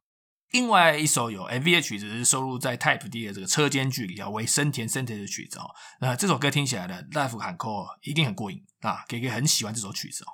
[0.52, 5.68] 另外一首有 MV 的曲子是收录在 Type D 的这个车间距里啊，为深田深田的曲子哦。
[6.00, 10.28] 那这首歌听起来的 Life 喊 Call 一定很过瘾啊，K K 很喜欢这首曲子哦。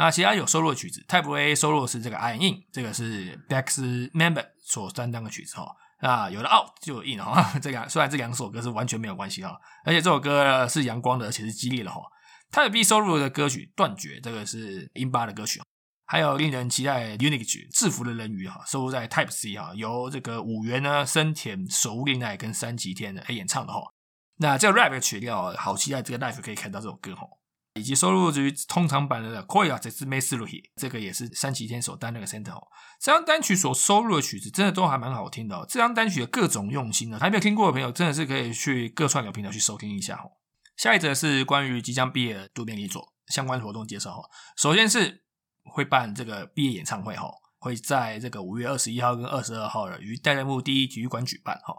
[0.00, 5.76] 那其他有收录的曲子，Type A 收录的是这个 I In，这个是 Bex Member 所担当的曲子哦。
[6.00, 12.00] 啊，有了 Out 就有 In 哈， 这两虽然这两首歌是完全没有关系哈，而且这首歌是阳光的，而且是激烈的哈。
[12.50, 15.60] Type B 收录的歌曲断绝，这个是英巴的歌曲。
[16.12, 23.80] 还有令人期待 Unique 曲制服的人鱼哈，收录在 Type C 哈，由这个五元呢森田守屋令奈跟三崎天的演唱的哈。
[24.36, 27.26] 那这个 rap 的曲调好期待这个 live 可以看到这首歌哈，
[27.76, 32.62] 以及收录于通常版的 Koya 这是 Mesluhi，这个也是三崎天所担那个 center 哦。
[33.00, 40.36] 这张单曲所收录的曲子真的都还蛮好听的，这张单曲的各种用心呢，还没有听过的朋友真的是可以去各串流平台去收听一下哦。
[40.76, 45.21] 下一则是关于即将毕业的渡边理佐相关活动介绍哈，首先是。
[45.64, 51.74] 会办这个毕业演唱会哈，会在这个五月二十一号跟二十二号的于代代木第一体育馆举办哈。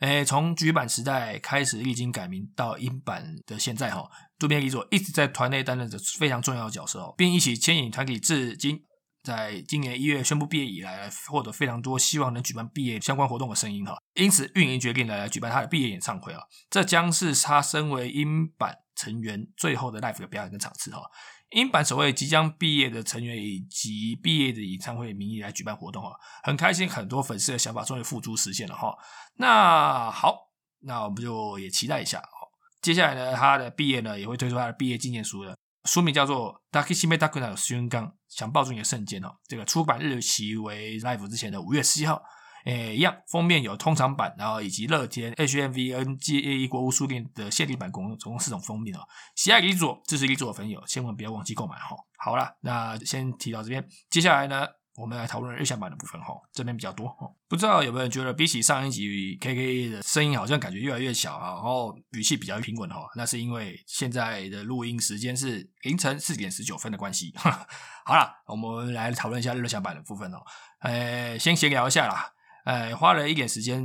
[0.00, 8.82] 诶，从局版时代开始历经改名到英版的现在哈，渡边理佐一直在团内担任着非常重要的角色哦，并一起牵引团体至今，
[9.22, 13.98] 在今年一月宣布毕业以来，获得非常多希望能举办毕业相关活动的声音哈。
[14.14, 16.40] 因此，运营决定来举办他的毕业演唱会啊，
[16.70, 21.02] 这将是他身为英版成员最后的 live 的表演跟场次哈。
[21.50, 26.12] 英版首位即将毕业的成员以及毕业的演唱会名义来举办活动啊，
[26.44, 28.96] 很开心，很多粉丝的想法终于付诸实现了哈。
[29.36, 30.36] 那好，
[30.80, 32.48] 那我们就也期待一下哦。
[32.80, 39.36] 接下来呢，他的毕业呢也会推出他的毕业纪念书的，书名叫做《Dakishime Dakuna 宣刚想抱住你的瞬间》哦。
[39.48, 42.22] 这个出版日期为 Live 之前的五月十一号。
[42.64, 49.00] 诶，一样，封面有通常版，然后以及乐天 HMVNGA 国务书店的限定版，共总共四种封面哦。
[49.34, 51.96] 喜爱李佐，支持李佐的朋友，千万不要忘记购买哈。
[52.18, 57.26] 好了，那先提到这边，接下来呢，我们来讨论日向版的部分哈，这边比较多哈。
[57.48, 63.08] 不知道有没有人觉得比起上一集 K K 的声音好像感觉越来越小啊，然后语气比较平稳哈？
[63.16, 67.32] 那是因为现在的录音时间是凌晨四点十九分的关系。
[68.04, 70.38] 好了，我们来讨论一下日向版的部分哦。
[70.82, 72.32] 诶，先闲聊一下啦。
[72.64, 73.82] 呃，花了一点时间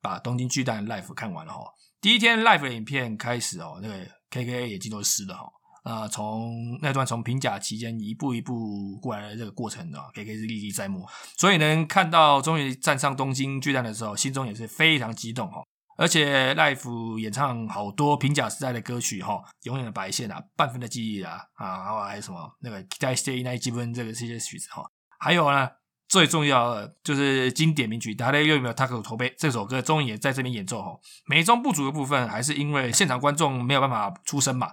[0.00, 1.60] 把东京巨蛋 live 看完了哈。
[2.00, 3.94] 第一天 live 的影片开始哦，那个
[4.30, 5.44] K K 眼睛都是湿的哈。
[5.84, 11.06] 啊，从那段从平甲期间一步一步过来的这个过程啊，K K 是历历在目。
[11.36, 15.62] 所以能看到终于站上东京巨蛋的时候，心中也是非常激动哈。
[15.96, 24.82] 而且 live 演唱好多平甲时代的歌曲哈，永远的白线啊，半分的记忆啊，啊，还有什么那个 Stay 那基本这个这些曲子哈，
[25.18, 25.68] 还有呢。
[26.14, 30.96] 最重要的就是经典名曲《达雷又有没有塔克头杯》这首歌，终于也在这边演奏哈。
[31.26, 34.68] 美中不足的部分，还是因为现场观众没有办法出声嘛。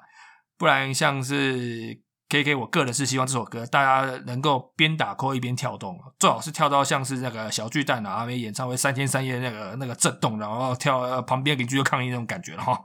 [0.56, 2.00] 不然像是
[2.30, 12.80] K K，我个人是希望这首歌大家能够边打 call 一边跳动，最好是跳到像是那个小巨蛋啊，阿美演唱会三天三夜那个那个震动，然后跳旁边邻居就抗议那种感觉了哈。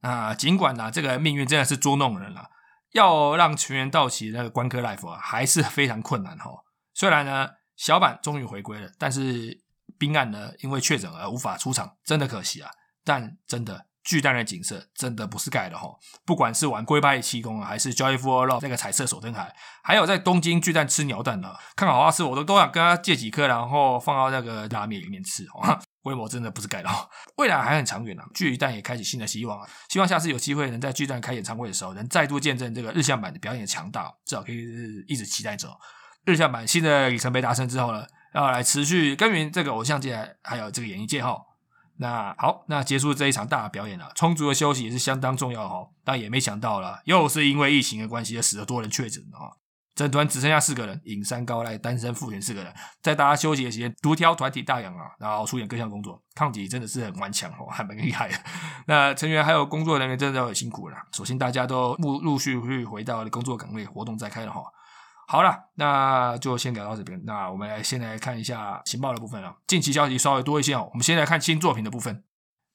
[0.00, 2.48] 啊，尽管呢，这个命运真的是捉弄人了，
[2.94, 6.63] 要让全员到齐那个关科 life 啊，还是非常困难哈。
[6.94, 9.60] 虽然呢，小板终于回归了，但是
[9.98, 12.70] 冰岸呢因为确诊而无法出场，真的可惜啊。
[13.04, 15.88] 但真的巨蛋的景色真的不是盖的哈，
[16.24, 25.78] 不管是玩龟派七公啊，还是 Joyful Love 那个彩色手灯海，还有在东京巨蛋吃鸟蛋的，看好话吃我都都想跟他借几颗，然后放到那个拉面里面吃哦。
[26.04, 26.88] 规模真的不是盖的，
[27.36, 28.24] 未来还很长远啊。
[28.34, 34.64] 巨蛋也开启新的希望啊，希望下次有机会能在巨蛋开演唱会的时候，能再度见证这个日向版的表演强大，至少可以
[35.08, 35.68] 一直期待着。
[36.24, 41.36] 日向版新的里程碑达成之后呢，要来持续耕耘这个偶像界，还有这个演艺界哈。
[41.98, 45.88] 那好，那结束这一场大表演了，充足的休息也是相当重要哈。
[46.02, 49.54] 但也没想到了，又是因为疫情的关系，使得多人确诊啊。
[49.94, 58.34] 整团只剩下四个人，隐山高濑单身复原四个人，在大家休息的时间，独挑团体大洋啊，然后出演各项工作，抗体真的是很顽强哦，还蛮厉害的。
[58.88, 60.96] 那成员还有工作人员真的都很辛苦了。
[61.12, 64.62] 首先大家都陆陆续续回到工作岗位，活动再开了哈。
[65.26, 67.20] 好了，那就先聊到这边。
[67.24, 69.56] 那我们来先来看一下情报的部分了。
[69.66, 70.88] 近期消息稍微多一些哦。
[70.92, 72.24] 我们先来看新作品的部分。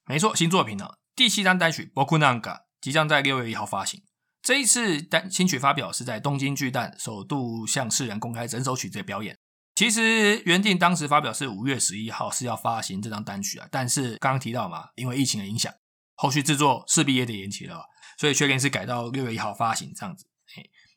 [0.06, 2.40] 没错，新作品呢，第七张单曲《Bokunanga》
[2.80, 4.02] 即将在六月一号发行。
[4.42, 9.38] 这一次单新曲发表是在东京巨蛋首度向世人公开整首曲子的表演。
[9.74, 15.72] 其实原定当时发表是五月十一号是要发行这张单曲啊，但是刚刚提到嘛，因为疫情的影响，
[16.16, 17.84] 后续制作势必也得延期了，
[18.18, 20.26] 所以确定是改到六月一号发行这样子。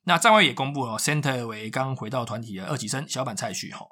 [0.06, 3.86] 那站外也公布了，center 为刚回到团体的二级生小板菜序哈，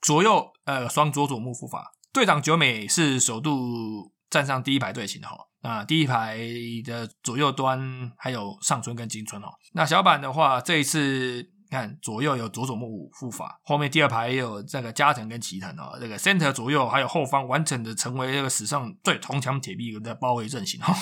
[0.00, 6.38] 左右呃双佐佐木复法，队长久美是首度站上第一排队形的哈，那第一排
[6.84, 20.94] 的左右端还有上村跟金村哦，那小板的话这一次看左右有佐佐木复法，后面第二排也有这个加藤跟齐藤哦，这个 center 左右还有后方完整的成为这个史上最铜墙铁壁的包围阵型哈，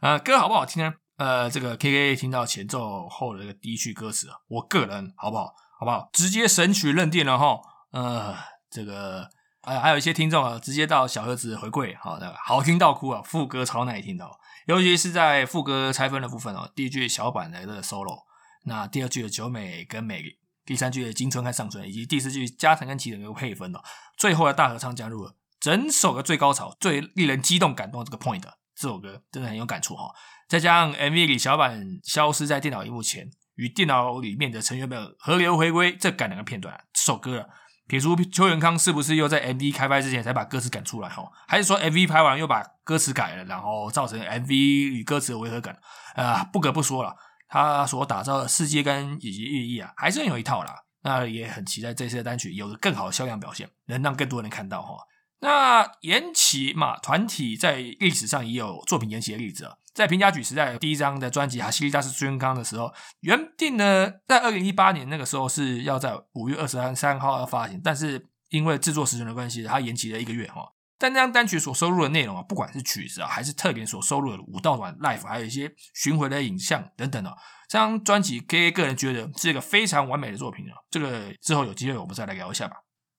[0.00, 0.94] 呃歌好不好听呢？
[1.18, 5.52] 呃，这个 K K 听到前奏后的这个第一句歌词啊，我个人好不好？
[5.78, 6.08] 好不好？
[6.12, 7.60] 直接神曲认定了哈。
[7.90, 8.36] 呃，
[8.70, 9.28] 这个
[9.62, 14.24] 呃还有一些听众啊，直接到小盒子回馈，好的，好听到哭啊，副歌超耐听的，
[14.66, 18.22] 尤其是在副歌拆分的部分哦，第一句小板的这个 solo，
[18.64, 20.22] 那第二句的九美跟美，
[20.64, 23.80] 第三句的金春和上春，以及第四句加藤跟齐的配分哦，
[24.16, 28.42] 最后的大合唱加入了整首的最高潮、最令人激动感动的这个 point，
[28.76, 30.14] 这首歌真的很有感触哈。
[30.48, 37.48] 再加上 MV 里小板消失在电脑荧幕前，与电脑里面的成员们合流回归，这感人的片段，这首歌了。
[37.86, 41.24] 撇除邱元康是不是又在 MV 开拍之前才把歌词赶出来哈？
[41.46, 45.78] 还是说 MV 拍完又把歌词改了，然后造成 MV 与歌词的违和感？
[46.14, 47.14] 啊，不可不说了，
[47.48, 50.74] 他所打造的世界观以及寓意啊，还是很有一套啦。
[51.02, 54.96] 那也很期待这次的单曲有个更好的销量表现，能让更多人看到哈。
[55.40, 59.74] 那延期嘛，团体在历史上也有作品延期的例子啊。
[59.98, 70.62] 在平家举时代第一张的专辑《哈西利大师孙康》的时候，原定呢在二零一八年那个时候是要在五月二十三三号要发行，但是因为制作时间的关系，它延期了一个月哈。
[71.00, 77.32] 但那张单曲所收录的内容啊，不管是曲子啊，还是特别所收录的舞蹈版 live，还有一些巡回的影像等等啊，
[77.68, 80.78] 这张专辑 K A 个人觉得是一个非常完美的作品啊。
[80.92, 82.76] 这个之后有机会我们再来聊一下吧。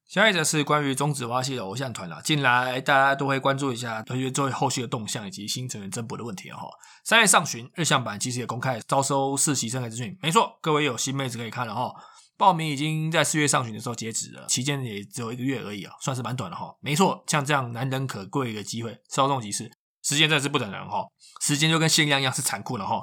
[0.09, 6.67] 下一则是关于中子花系的偶像团啦，近来大家都会关注一下团员作为后续的动向以及新成员增补的问题哈。
[7.03, 11.93] 三月上旬，日向版其实也公开招收实习生的资讯，没错，各位有新妹子可以看了哈。
[12.37, 16.75] 报名已经在四月上旬的时候截止了，期间也只有一个月而已啊，算是蛮短的哈。
[16.81, 19.71] 没错，像这样难能可贵的机会，稍纵即逝，
[20.01, 21.05] 时间真的是不等人哈。
[21.39, 22.99] 时间就跟限量一样是残酷的哈。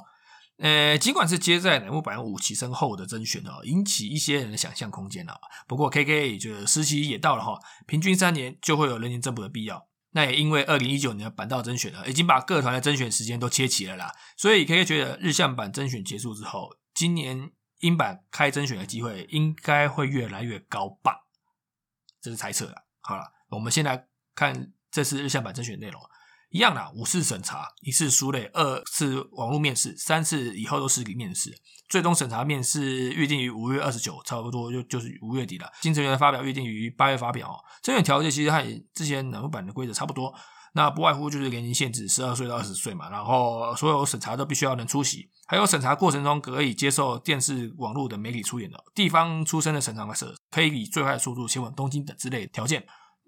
[0.59, 5.39] 呃，尽管是接在乃木坂五期生后的甄选哦，引起一些人的想象空间啊。
[5.67, 9.89] 不过 K K 也觉得时期也到了哈，平均三年就会有人员增补的必要。
[10.13, 17.51] 那也因为二零一九年的板道甄选了，已经把各团的甄选时间都切齐了啦，所以 K K 觉得日向版甄选结束之后，今年
[17.81, 21.27] 英版开甄选的机会应该会越来越高吧？
[22.23, 22.87] 这是猜测了。
[23.01, 26.01] 好了，我们先来看这次日向版甄选内容。
[26.57, 31.55] 一样啦，五次审查，一次书类，二次网络面试，三次以后都实体面试。
[31.87, 35.71] 最终审查面试预定于五月二十九，差不多就就是五月底了。
[35.83, 37.55] 新成员的发表预定于八月发表。
[37.83, 38.63] 甄选条件其实和
[38.95, 40.35] 之前南部版的规则差不多，
[40.73, 43.11] 那不外乎就是年龄限制十二岁到二十岁嘛。
[43.11, 52.83] 然后所有审查都必须要能出席，还有审查过程中可以接受电视、网络的媒体出演的地方出身的审查者，可以以最快速度前往东京等之类条件。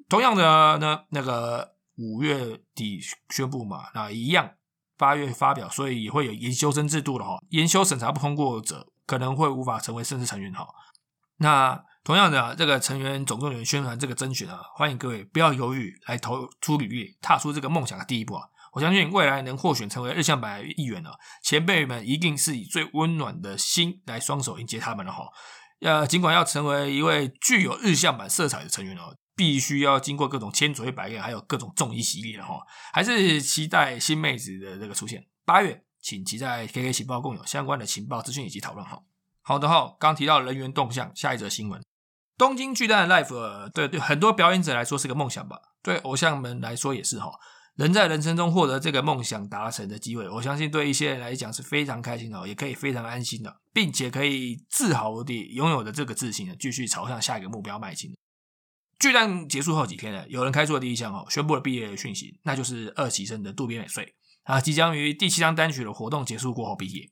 [0.08, 1.76] 同样的呢，那个。
[1.98, 4.52] 五月底宣布嘛，那一样
[4.96, 7.36] 八月发表，所以也会有研修生制度的哈。
[7.50, 10.66] 研修审查不通过者可能会无法成为正式成员哈。
[11.38, 18.48] 那同样的，这个成员总动员宣传这个甄选啊，欢迎各位不要犹豫来投出履历，踏出这个梦想的第一步啊！
[18.72, 21.10] 我相信未来能获选成为日向版议员呢，
[21.42, 25.24] 前辈们一定是以最温暖的心来双手迎接他们了哈。
[25.80, 29.14] 呃，尽管要成为一位具有日向版色彩的成员哦。
[29.38, 35.24] 必须要经过各种千锤百炼，还有各种重医洗礼了哈，还是期待新妹子的这个出现。
[35.44, 39.00] 八月，请期待 KK 情报共有相关的情报资讯以及讨论哈。
[39.42, 41.80] 好的哈，刚提到人员动向，下一则新闻：
[42.36, 45.60] 东京巨蛋的 Life，对对，很多表演者来说是个梦想吧？
[45.84, 47.30] 对偶像们来说也是哈。
[47.76, 58.12] 人在人生中获得这个梦想达成的机会，我相信对一些人来讲是非常开心的，也可以非常安心的，并且可以自豪地拥有的这个自信呢，继续朝向下一个目标迈进。
[58.98, 67.10] 巨蛋结束后几天呢，有人开出了第一项哦，宣布了毕业的讯息，那就是二喜生的渡边美穗啊，即将于第七张单曲的活动结束过后毕业。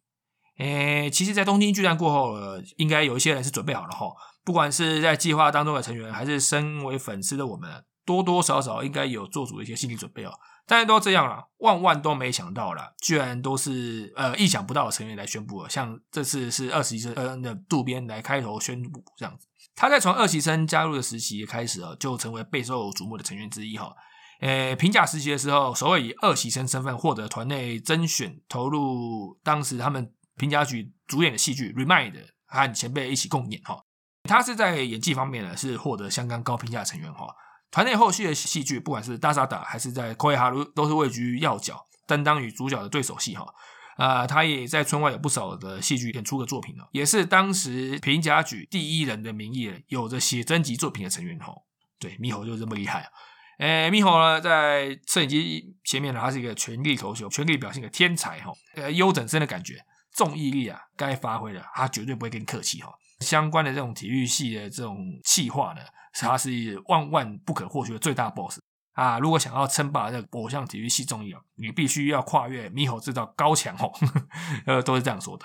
[0.59, 2.35] 诶，其实，在东京巨蛋过后，
[2.79, 4.07] 应该有一些人是准备好了哈，
[4.43, 10.33] 不管是在计划当中的成员，还是身为粉丝的我们，多多少少应该有做足一些心理准备哦。
[10.67, 19.47] 但是都这样了，万万都没想到了，居然都是呃意想不到的成员来宣布了，像这次是二喜生的渡边来开头宣布这样子。
[19.77, 23.93] 他在从二期生加入的时期开始啊，就成为备受瞩目的成员之一哈。
[24.41, 32.13] 诶，评价时期的时候，首尔以二期生身份获得团内甄选，投入当时他们评价局主演的戏剧《Remind》，
[32.47, 33.83] 和前辈一起共演哈。
[34.25, 37.27] 他是在演技方面呢，是获得相当高评价的成员哈。
[37.71, 43.47] 团内后续的戏剧，不管是大沙打还是在《Koi Haru》，都是位居要角，担当与主角的对手戏哈。
[43.97, 51.63] 啊，他也在村外有不少的戏剧演出的作品哦，也是当时平甲举第一人的名义，有着写真集作品的成员哦。
[51.99, 53.09] 对，猕猴就这么厉害啊！
[53.59, 58.53] 诶，猕猴呢，在摄影机前面呢，他是一个全力投球、全力表现的天才哈。
[58.75, 59.83] 呃，优等生的感觉，
[60.15, 62.93] 重毅力啊，该发挥的，他绝对不会跟你客气哈。
[63.21, 65.81] 相关的这种体育系的这种气化呢，
[66.21, 68.59] 他是万万不可或缺的最大 boss。
[68.97, 73.93] 啊，如果想要称霸这个偶像体育系综艺啊，你必须要跨越猕猴这道高墙哦，
[74.67, 75.45] 呃，都是这样说的。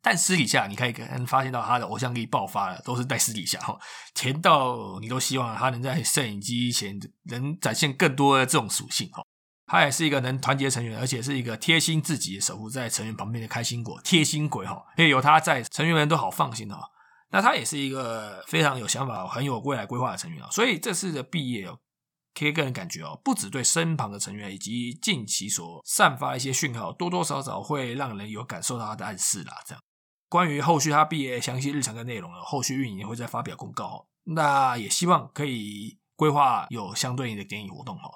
[0.00, 0.92] 但私底下你可以
[1.26, 3.76] 发现到他的偶像力爆发了，都是在私底下哈，
[4.14, 9.24] 甜到你都希望他能在摄影机前能展现更多的这种属性哈。
[9.66, 14.84] 他也是一个能团结成员，而且是一个贴心自己守护在成员旁边的开心果、贴心鬼哈。
[14.98, 16.78] 因为有他在，成员们都好放心哈。
[17.30, 20.48] 那他也是一个非常有想法、很有未来规划的成员啊。
[20.52, 21.78] 所以这次的毕业哦。
[22.34, 29.54] K 个人感觉哦，不止对身旁的成员以及近期所散发一些讯号，多多少少会让人有感受到他的暗示啦。
[29.64, 29.82] 这样，
[30.28, 34.08] 关于后续他毕业详细日程跟内容呢，后续运营会再发表公告。
[34.24, 38.10] 那也希望可以规划有相对应的电影活动哈。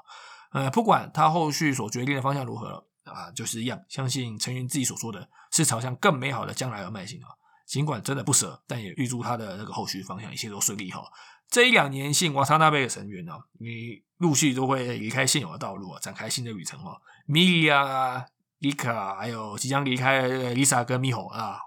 [0.51, 7.29] 呃，不管他后续所决定的方向如何啊，就是一样，相信成员自己所说的是朝向更美好的将来而迈进啊。
[7.67, 11.05] 尽管真的不舍，但也预祝他的那个后续方向一切都顺利哈。
[11.51, 17.01] 这一两年，信瓦塔纳贝的成员呢，你陆续都会离开现有的道路啊，展开新的旅程哦。
[17.27, 18.27] 米莉啊、
[18.59, 21.59] 丽卡，还有即将离开丽莎跟米吼啊，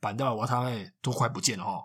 [0.00, 1.84] 板道瓦塔贝都快不见了哦。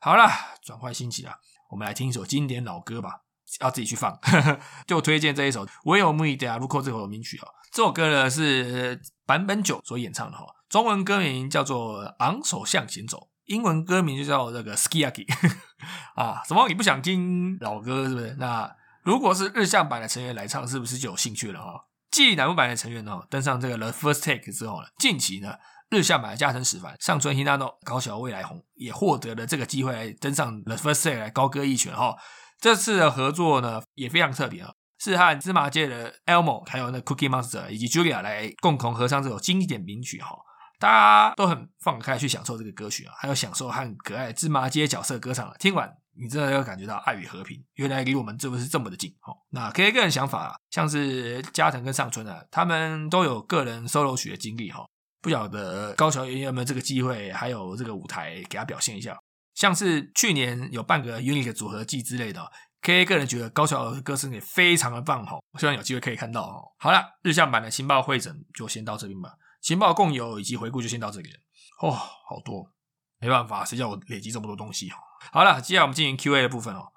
[0.00, 0.28] 好了，
[0.62, 1.36] 转换心情啊，
[1.70, 3.20] 我们来听一首经典老歌吧，
[3.60, 4.18] 要自己去放，
[4.86, 7.48] 就推荐这一首《唯有木伊德鲁克》这首名曲哦。
[7.70, 13.18] 这首歌呢是坂本九所演唱的哈，中文歌名叫做《昂首向前走》。
[13.50, 15.26] 英文歌名就叫这个 Skiaki
[16.14, 18.36] 啊，什么你不想听老歌是不是？
[18.38, 18.72] 那
[19.02, 21.86] 如果是日向版的成员来唱，是不是就有兴趣了哈？
[22.12, 25.54] 继南部版的成员呢登上这个 The First Take 之后呢，近期呢
[25.90, 32.16] 日向版的加藤史凡、上村 Hinano、高桥未来红也获得了这个机会来登上 The First Take 来高歌一曲哈。
[32.60, 40.36] 这次的合作呢也非常特别啊，是和芝麻界的 Elmo 还有那 Cookie Monster 以及 Julia 来共同合唱这首经典名曲哈。
[40.80, 45.54] 大家都很放开去享受这个歌曲啊，还有享受和可爱芝麻街角色歌唱。
[45.58, 49.36] 听完你真的要感觉到爱与和平，原来离我们这不是这么的近哦。
[49.50, 54.86] 那 K K 个人想法啊，像是加藤跟上村啊，他们都有个人 solo 曲的经历哈。
[55.22, 59.14] 不晓得高桥有没有这个机会，还有这个舞台给他表现一下。
[59.54, 62.50] 像是去年有半个 unique 组合季之类的
[62.80, 66.64] ，K A 个人觉得高桥的歌声也非常的棒哈，希望有机会可以看到哦。
[66.78, 71.38] 好了，日向版的情报会诊就先到这边吧，情报共有以及回顾就先到这里了。
[71.80, 72.70] 哦，好多，
[73.18, 74.98] 没办法，谁叫我累积这么多东西哈。
[75.32, 76.92] 好了，接下来我们进行 Q A 的部分哦。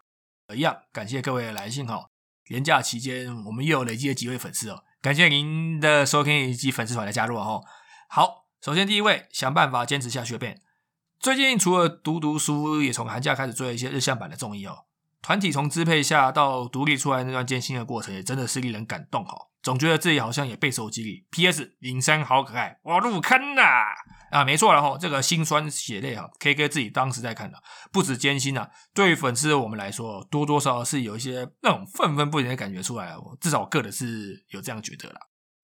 [0.53, 2.09] 一样，感谢各位的来信哈。
[2.49, 7.63] 年假期间，我们又有累积了几位粉丝哦，感谢您的收听以及粉丝团的加入哦。
[8.09, 10.57] 好，首先第一位想办法坚持下去的 Ben，
[11.19, 14.85] 最近除了读读书，也从寒假开始做一些日向版的综艺哦。
[15.21, 19.47] 团体从支配下到独立出来那段艰辛的过程，也真的是令人感动哦。
[19.63, 21.25] 总觉得自己好像也备受激励。
[21.31, 21.75] P.S.
[21.79, 23.63] 林山好可爱，我入坑呐！
[24.29, 27.57] 啊，没错了哈，这个心酸血泪啊，K K 自己当时在看的，
[27.91, 33.17] 不止艰辛啊，对于粉丝我们来说，多多少少是有一些那种愤愤不平的感觉出来。
[33.17, 35.21] 我至少我个人是有这样觉得啦。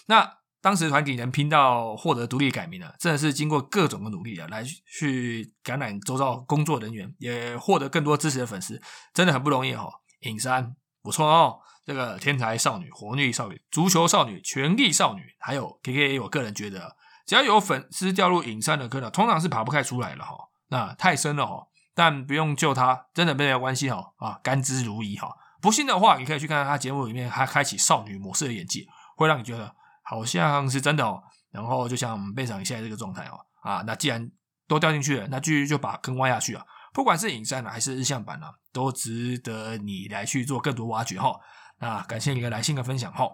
[0.07, 0.39] 那。
[0.61, 8.81] 当时团体能拼到获得独立改名了，真的是经过各种的努力啊，来去感染周遭工作人员，也获得更多支持的粉丝，
[9.13, 9.89] 真的很不容易哦。
[10.23, 20.37] 尹山不错哦，这个天才少女、活力少女、足球少女、权力少女，还有 K K A，我个人觉得，只要有粉丝掉入尹山的坑呢，通常是爬不开出来了哈。
[20.67, 21.65] 那太深了哈，
[21.95, 25.35] 但不用救他，真的没有关系哈啊，甘之如饴哈。
[25.59, 29.75] 不信的话，你可以去看看他节目里面，他开启少女模式的演技，会让你觉得。
[30.01, 31.21] 好像是真的哦，
[31.51, 34.27] 然后就像贝长你现在这个状态哦，啊，那既然
[34.67, 36.65] 都掉进去了，那继续就把坑挖下去啊！
[36.91, 41.39] 不管是影山呢，还是日向版呢，都值得你来去做更多挖掘哈。
[41.79, 43.27] 那感谢你的来信的分享哈。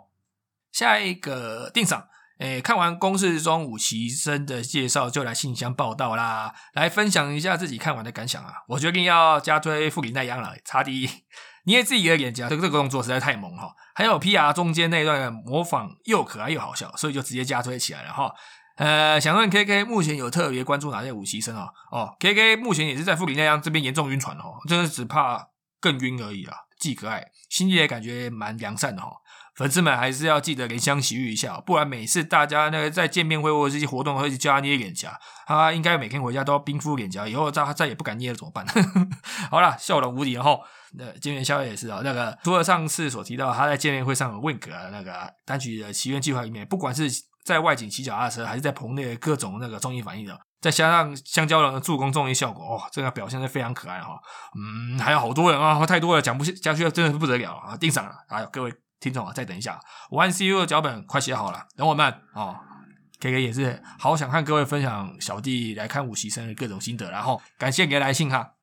[0.71, 2.07] 下一个定赏，
[2.39, 8.63] 诶，看完公式中武崎生的介绍，就来信箱报道啦，来分享一下自己看完的感想啊！
[8.67, 11.09] 我决定要加推富里奈央了，差第一。
[11.67, 13.73] 捏自己的脸颊，这个这个动作实在太萌哈！
[13.95, 14.53] 还有 P.R.
[14.53, 18.31] 中间那一段模仿又可爱又好笑，所以就直接加推起来了哈。
[18.75, 21.69] 呃，想问 K K 目前有特别关注哪些武器生啊？
[21.89, 25.47] 哦，K K 目前也是在富里奈央这边严重晕船哦，真的只怕
[25.79, 26.64] 更晕而已啦。
[26.85, 29.09] 既可爱，心也感觉蛮良善的哈。
[29.55, 35.17] 粉丝们还是要记得怜香惜玉一下，不然每次大家那个在见面会或者这些活动会叫他捏脸颊，
[35.47, 38.63] 他应该每天回家都要冰敷脸颊，以后再再也不敢捏了怎么办？
[39.49, 40.59] 好了，笑容无敌哈。
[40.97, 47.09] 那见面宵也是啊，那个除了上次所提到他在见面会上的 wink 啊，那个单曲的祈愿计划里面，不管是
[47.43, 54.19] 在外景骑脚踏车，还是在棚内各种那个综艺反应的，再加上香蕉人的助攻综艺效果，哦，这个表现是非常可爱哈。
[54.55, 57.77] 嗯，还有好多人啊，太多了，讲不下去，真的是不得了啊！
[57.77, 58.73] 定赏了，还有各位。
[58.97, 59.79] 听众啊，再等一下
[60.09, 62.55] ，One C U 的脚本快写好了，等我们哦。
[63.19, 68.53] K K 也是好想看各位分享小弟来看武习生的各种心得，然后感谢你的来信哈。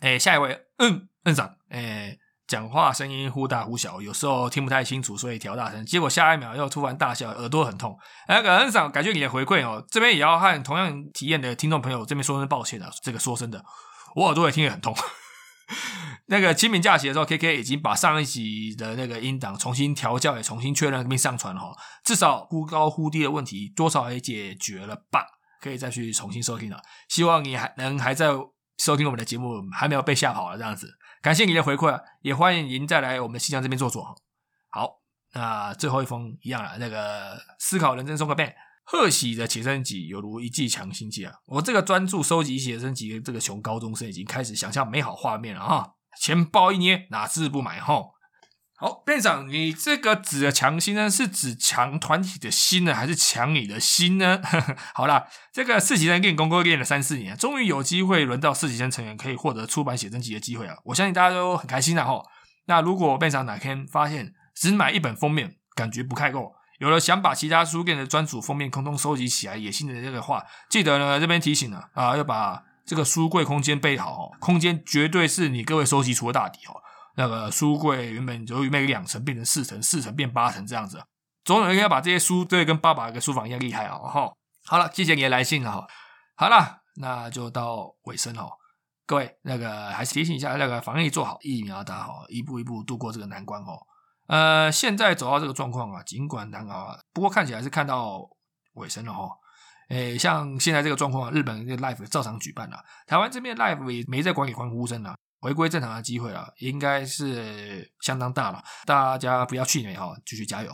[0.00, 2.18] 哎，下一位，嗯，嗯长，哎，
[2.52, 7.98] 讲话声音忽大忽小，有时候听不太清楚，所以调大声，结果下一秒又突然大笑，耳朵很痛。
[8.28, 13.64] 那个恩赏，感谢你的回馈哦，这边也要和同样体验的听众朋友这边说声抱歉啊，这个说真的，
[14.16, 14.94] 我耳朵也听得很痛。
[16.28, 21.74] 那个清明假期的时候，K K 已经把上一集的那个音档重新调教，也重新确认并上传了哈。
[22.04, 25.24] 至少忽高忽低的问题多少也解决了吧？
[25.62, 26.78] 可以再去重新收听了。
[27.08, 28.28] 希望你还能还在
[28.76, 30.92] 收听我们的节目，还没有被吓跑了这样子。
[31.22, 34.04] 感谢你的回馈，也欢迎您再来我们新疆这边坐坐。
[34.68, 35.00] 好，
[35.34, 36.78] 那最后一封一样了。
[36.78, 38.52] 那个思考人生送个背。
[38.84, 41.32] 贺喜的写真集犹如一剂强心剂啊！
[41.46, 45.94] 我这个专注收集写真集的这个穷高中生已经开始想象美好画面了哈！
[46.20, 48.02] 钱包一捏，哪次不买哈？
[48.82, 54.42] 好，店长，你这个指的强心呢，是指强团体的心呢，还是强你的心呢？
[54.92, 60.74] 好啦，这个四级生练功哥练了三四年，终于有机会轮到四级生成员可以获得出版写真集的机会啊！
[60.86, 62.20] 我相信大家都很开心的哈。
[62.66, 76.82] 那如果店长哪天发现只买一本封面感觉不太够，有了想把其他书店的专属封面空通收集起来野心的这个话，记得呢这边提醒了啊，要把这个书柜空间备好哦，空间绝对是你各位收集出的大底哦。
[77.16, 81.02] 那个书柜原本由于每两层变成四层，四层变八层这样子，
[81.44, 83.98] 总有一天要把这些书堆跟爸爸的书房一样厉害哦。
[84.08, 84.32] 哈，
[84.64, 85.86] 好了，谢谢你的来信哈。
[86.36, 88.50] 好了，那就到尾声哦。
[89.04, 93.78] 各位那个还是提醒一下，那个防疫做好，疫苗打好，一步一步度过这个难关哦。
[94.28, 98.20] 呃，现在走到这个状况啊，尽管难熬啊，不过看起来是看到
[98.74, 99.28] 尾声了哈。
[99.90, 108.62] 诶，像现在这个状况，日本这个 live 照常举办了，台湾这边 live 也没在管理欢呼声了，回归正常的机会啊，应该是相当大了。
[108.86, 110.72] 大家不要气馁哈，继续加油。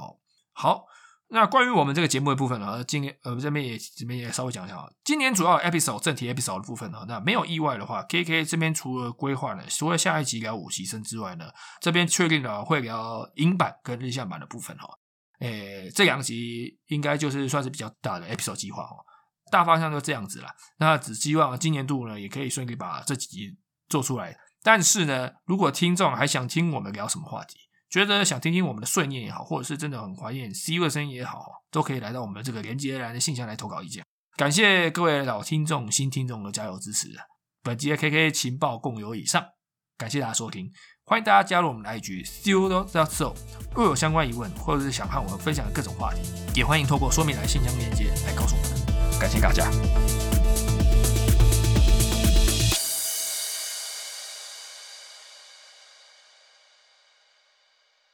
[0.53, 0.85] 好，
[1.29, 4.87] 那关于我们这个节目的部分呢，今年呃这边也这边也稍微讲一下啊。
[5.03, 11.47] 今年主要 episode 正题 episode 的部分呢，那没有意外的话，K K 这边除了规划呢，除了下一集聊五期生之外呢，
[11.81, 14.87] 这边确定了会聊英版跟日向版的部分哈。
[15.41, 19.01] 诶，这两集应该就是算是比较大的 episode 计划哦。
[19.51, 20.49] 大方向就这样子了。
[20.77, 23.57] 那只希望今年度呢，也可以顺利把这几集
[23.89, 24.37] 做出来。
[24.63, 27.59] 但是呢，如果听众还想听我们聊什么话题？
[27.89, 34.05] 觉得想听听我们的碎念也好，或者是真的很怀念 C U 的声音也好，都可以来到我们这个连接栏的信箱来投稿意见。
[34.37, 37.09] 感谢各位老听众、新听众的加油支持。
[37.63, 39.43] 本集的 K K 情报共有以上，
[39.97, 40.71] 感谢大家收听，
[41.05, 43.35] 欢迎大家加入我们的 I G C U 的 So。
[43.75, 46.21] 若有相关疑问，或者是想和我们分享的各种话题，
[46.55, 49.19] 也欢迎透过说明栏信箱链接来告诉我们。
[49.19, 49.71] 感谢大家。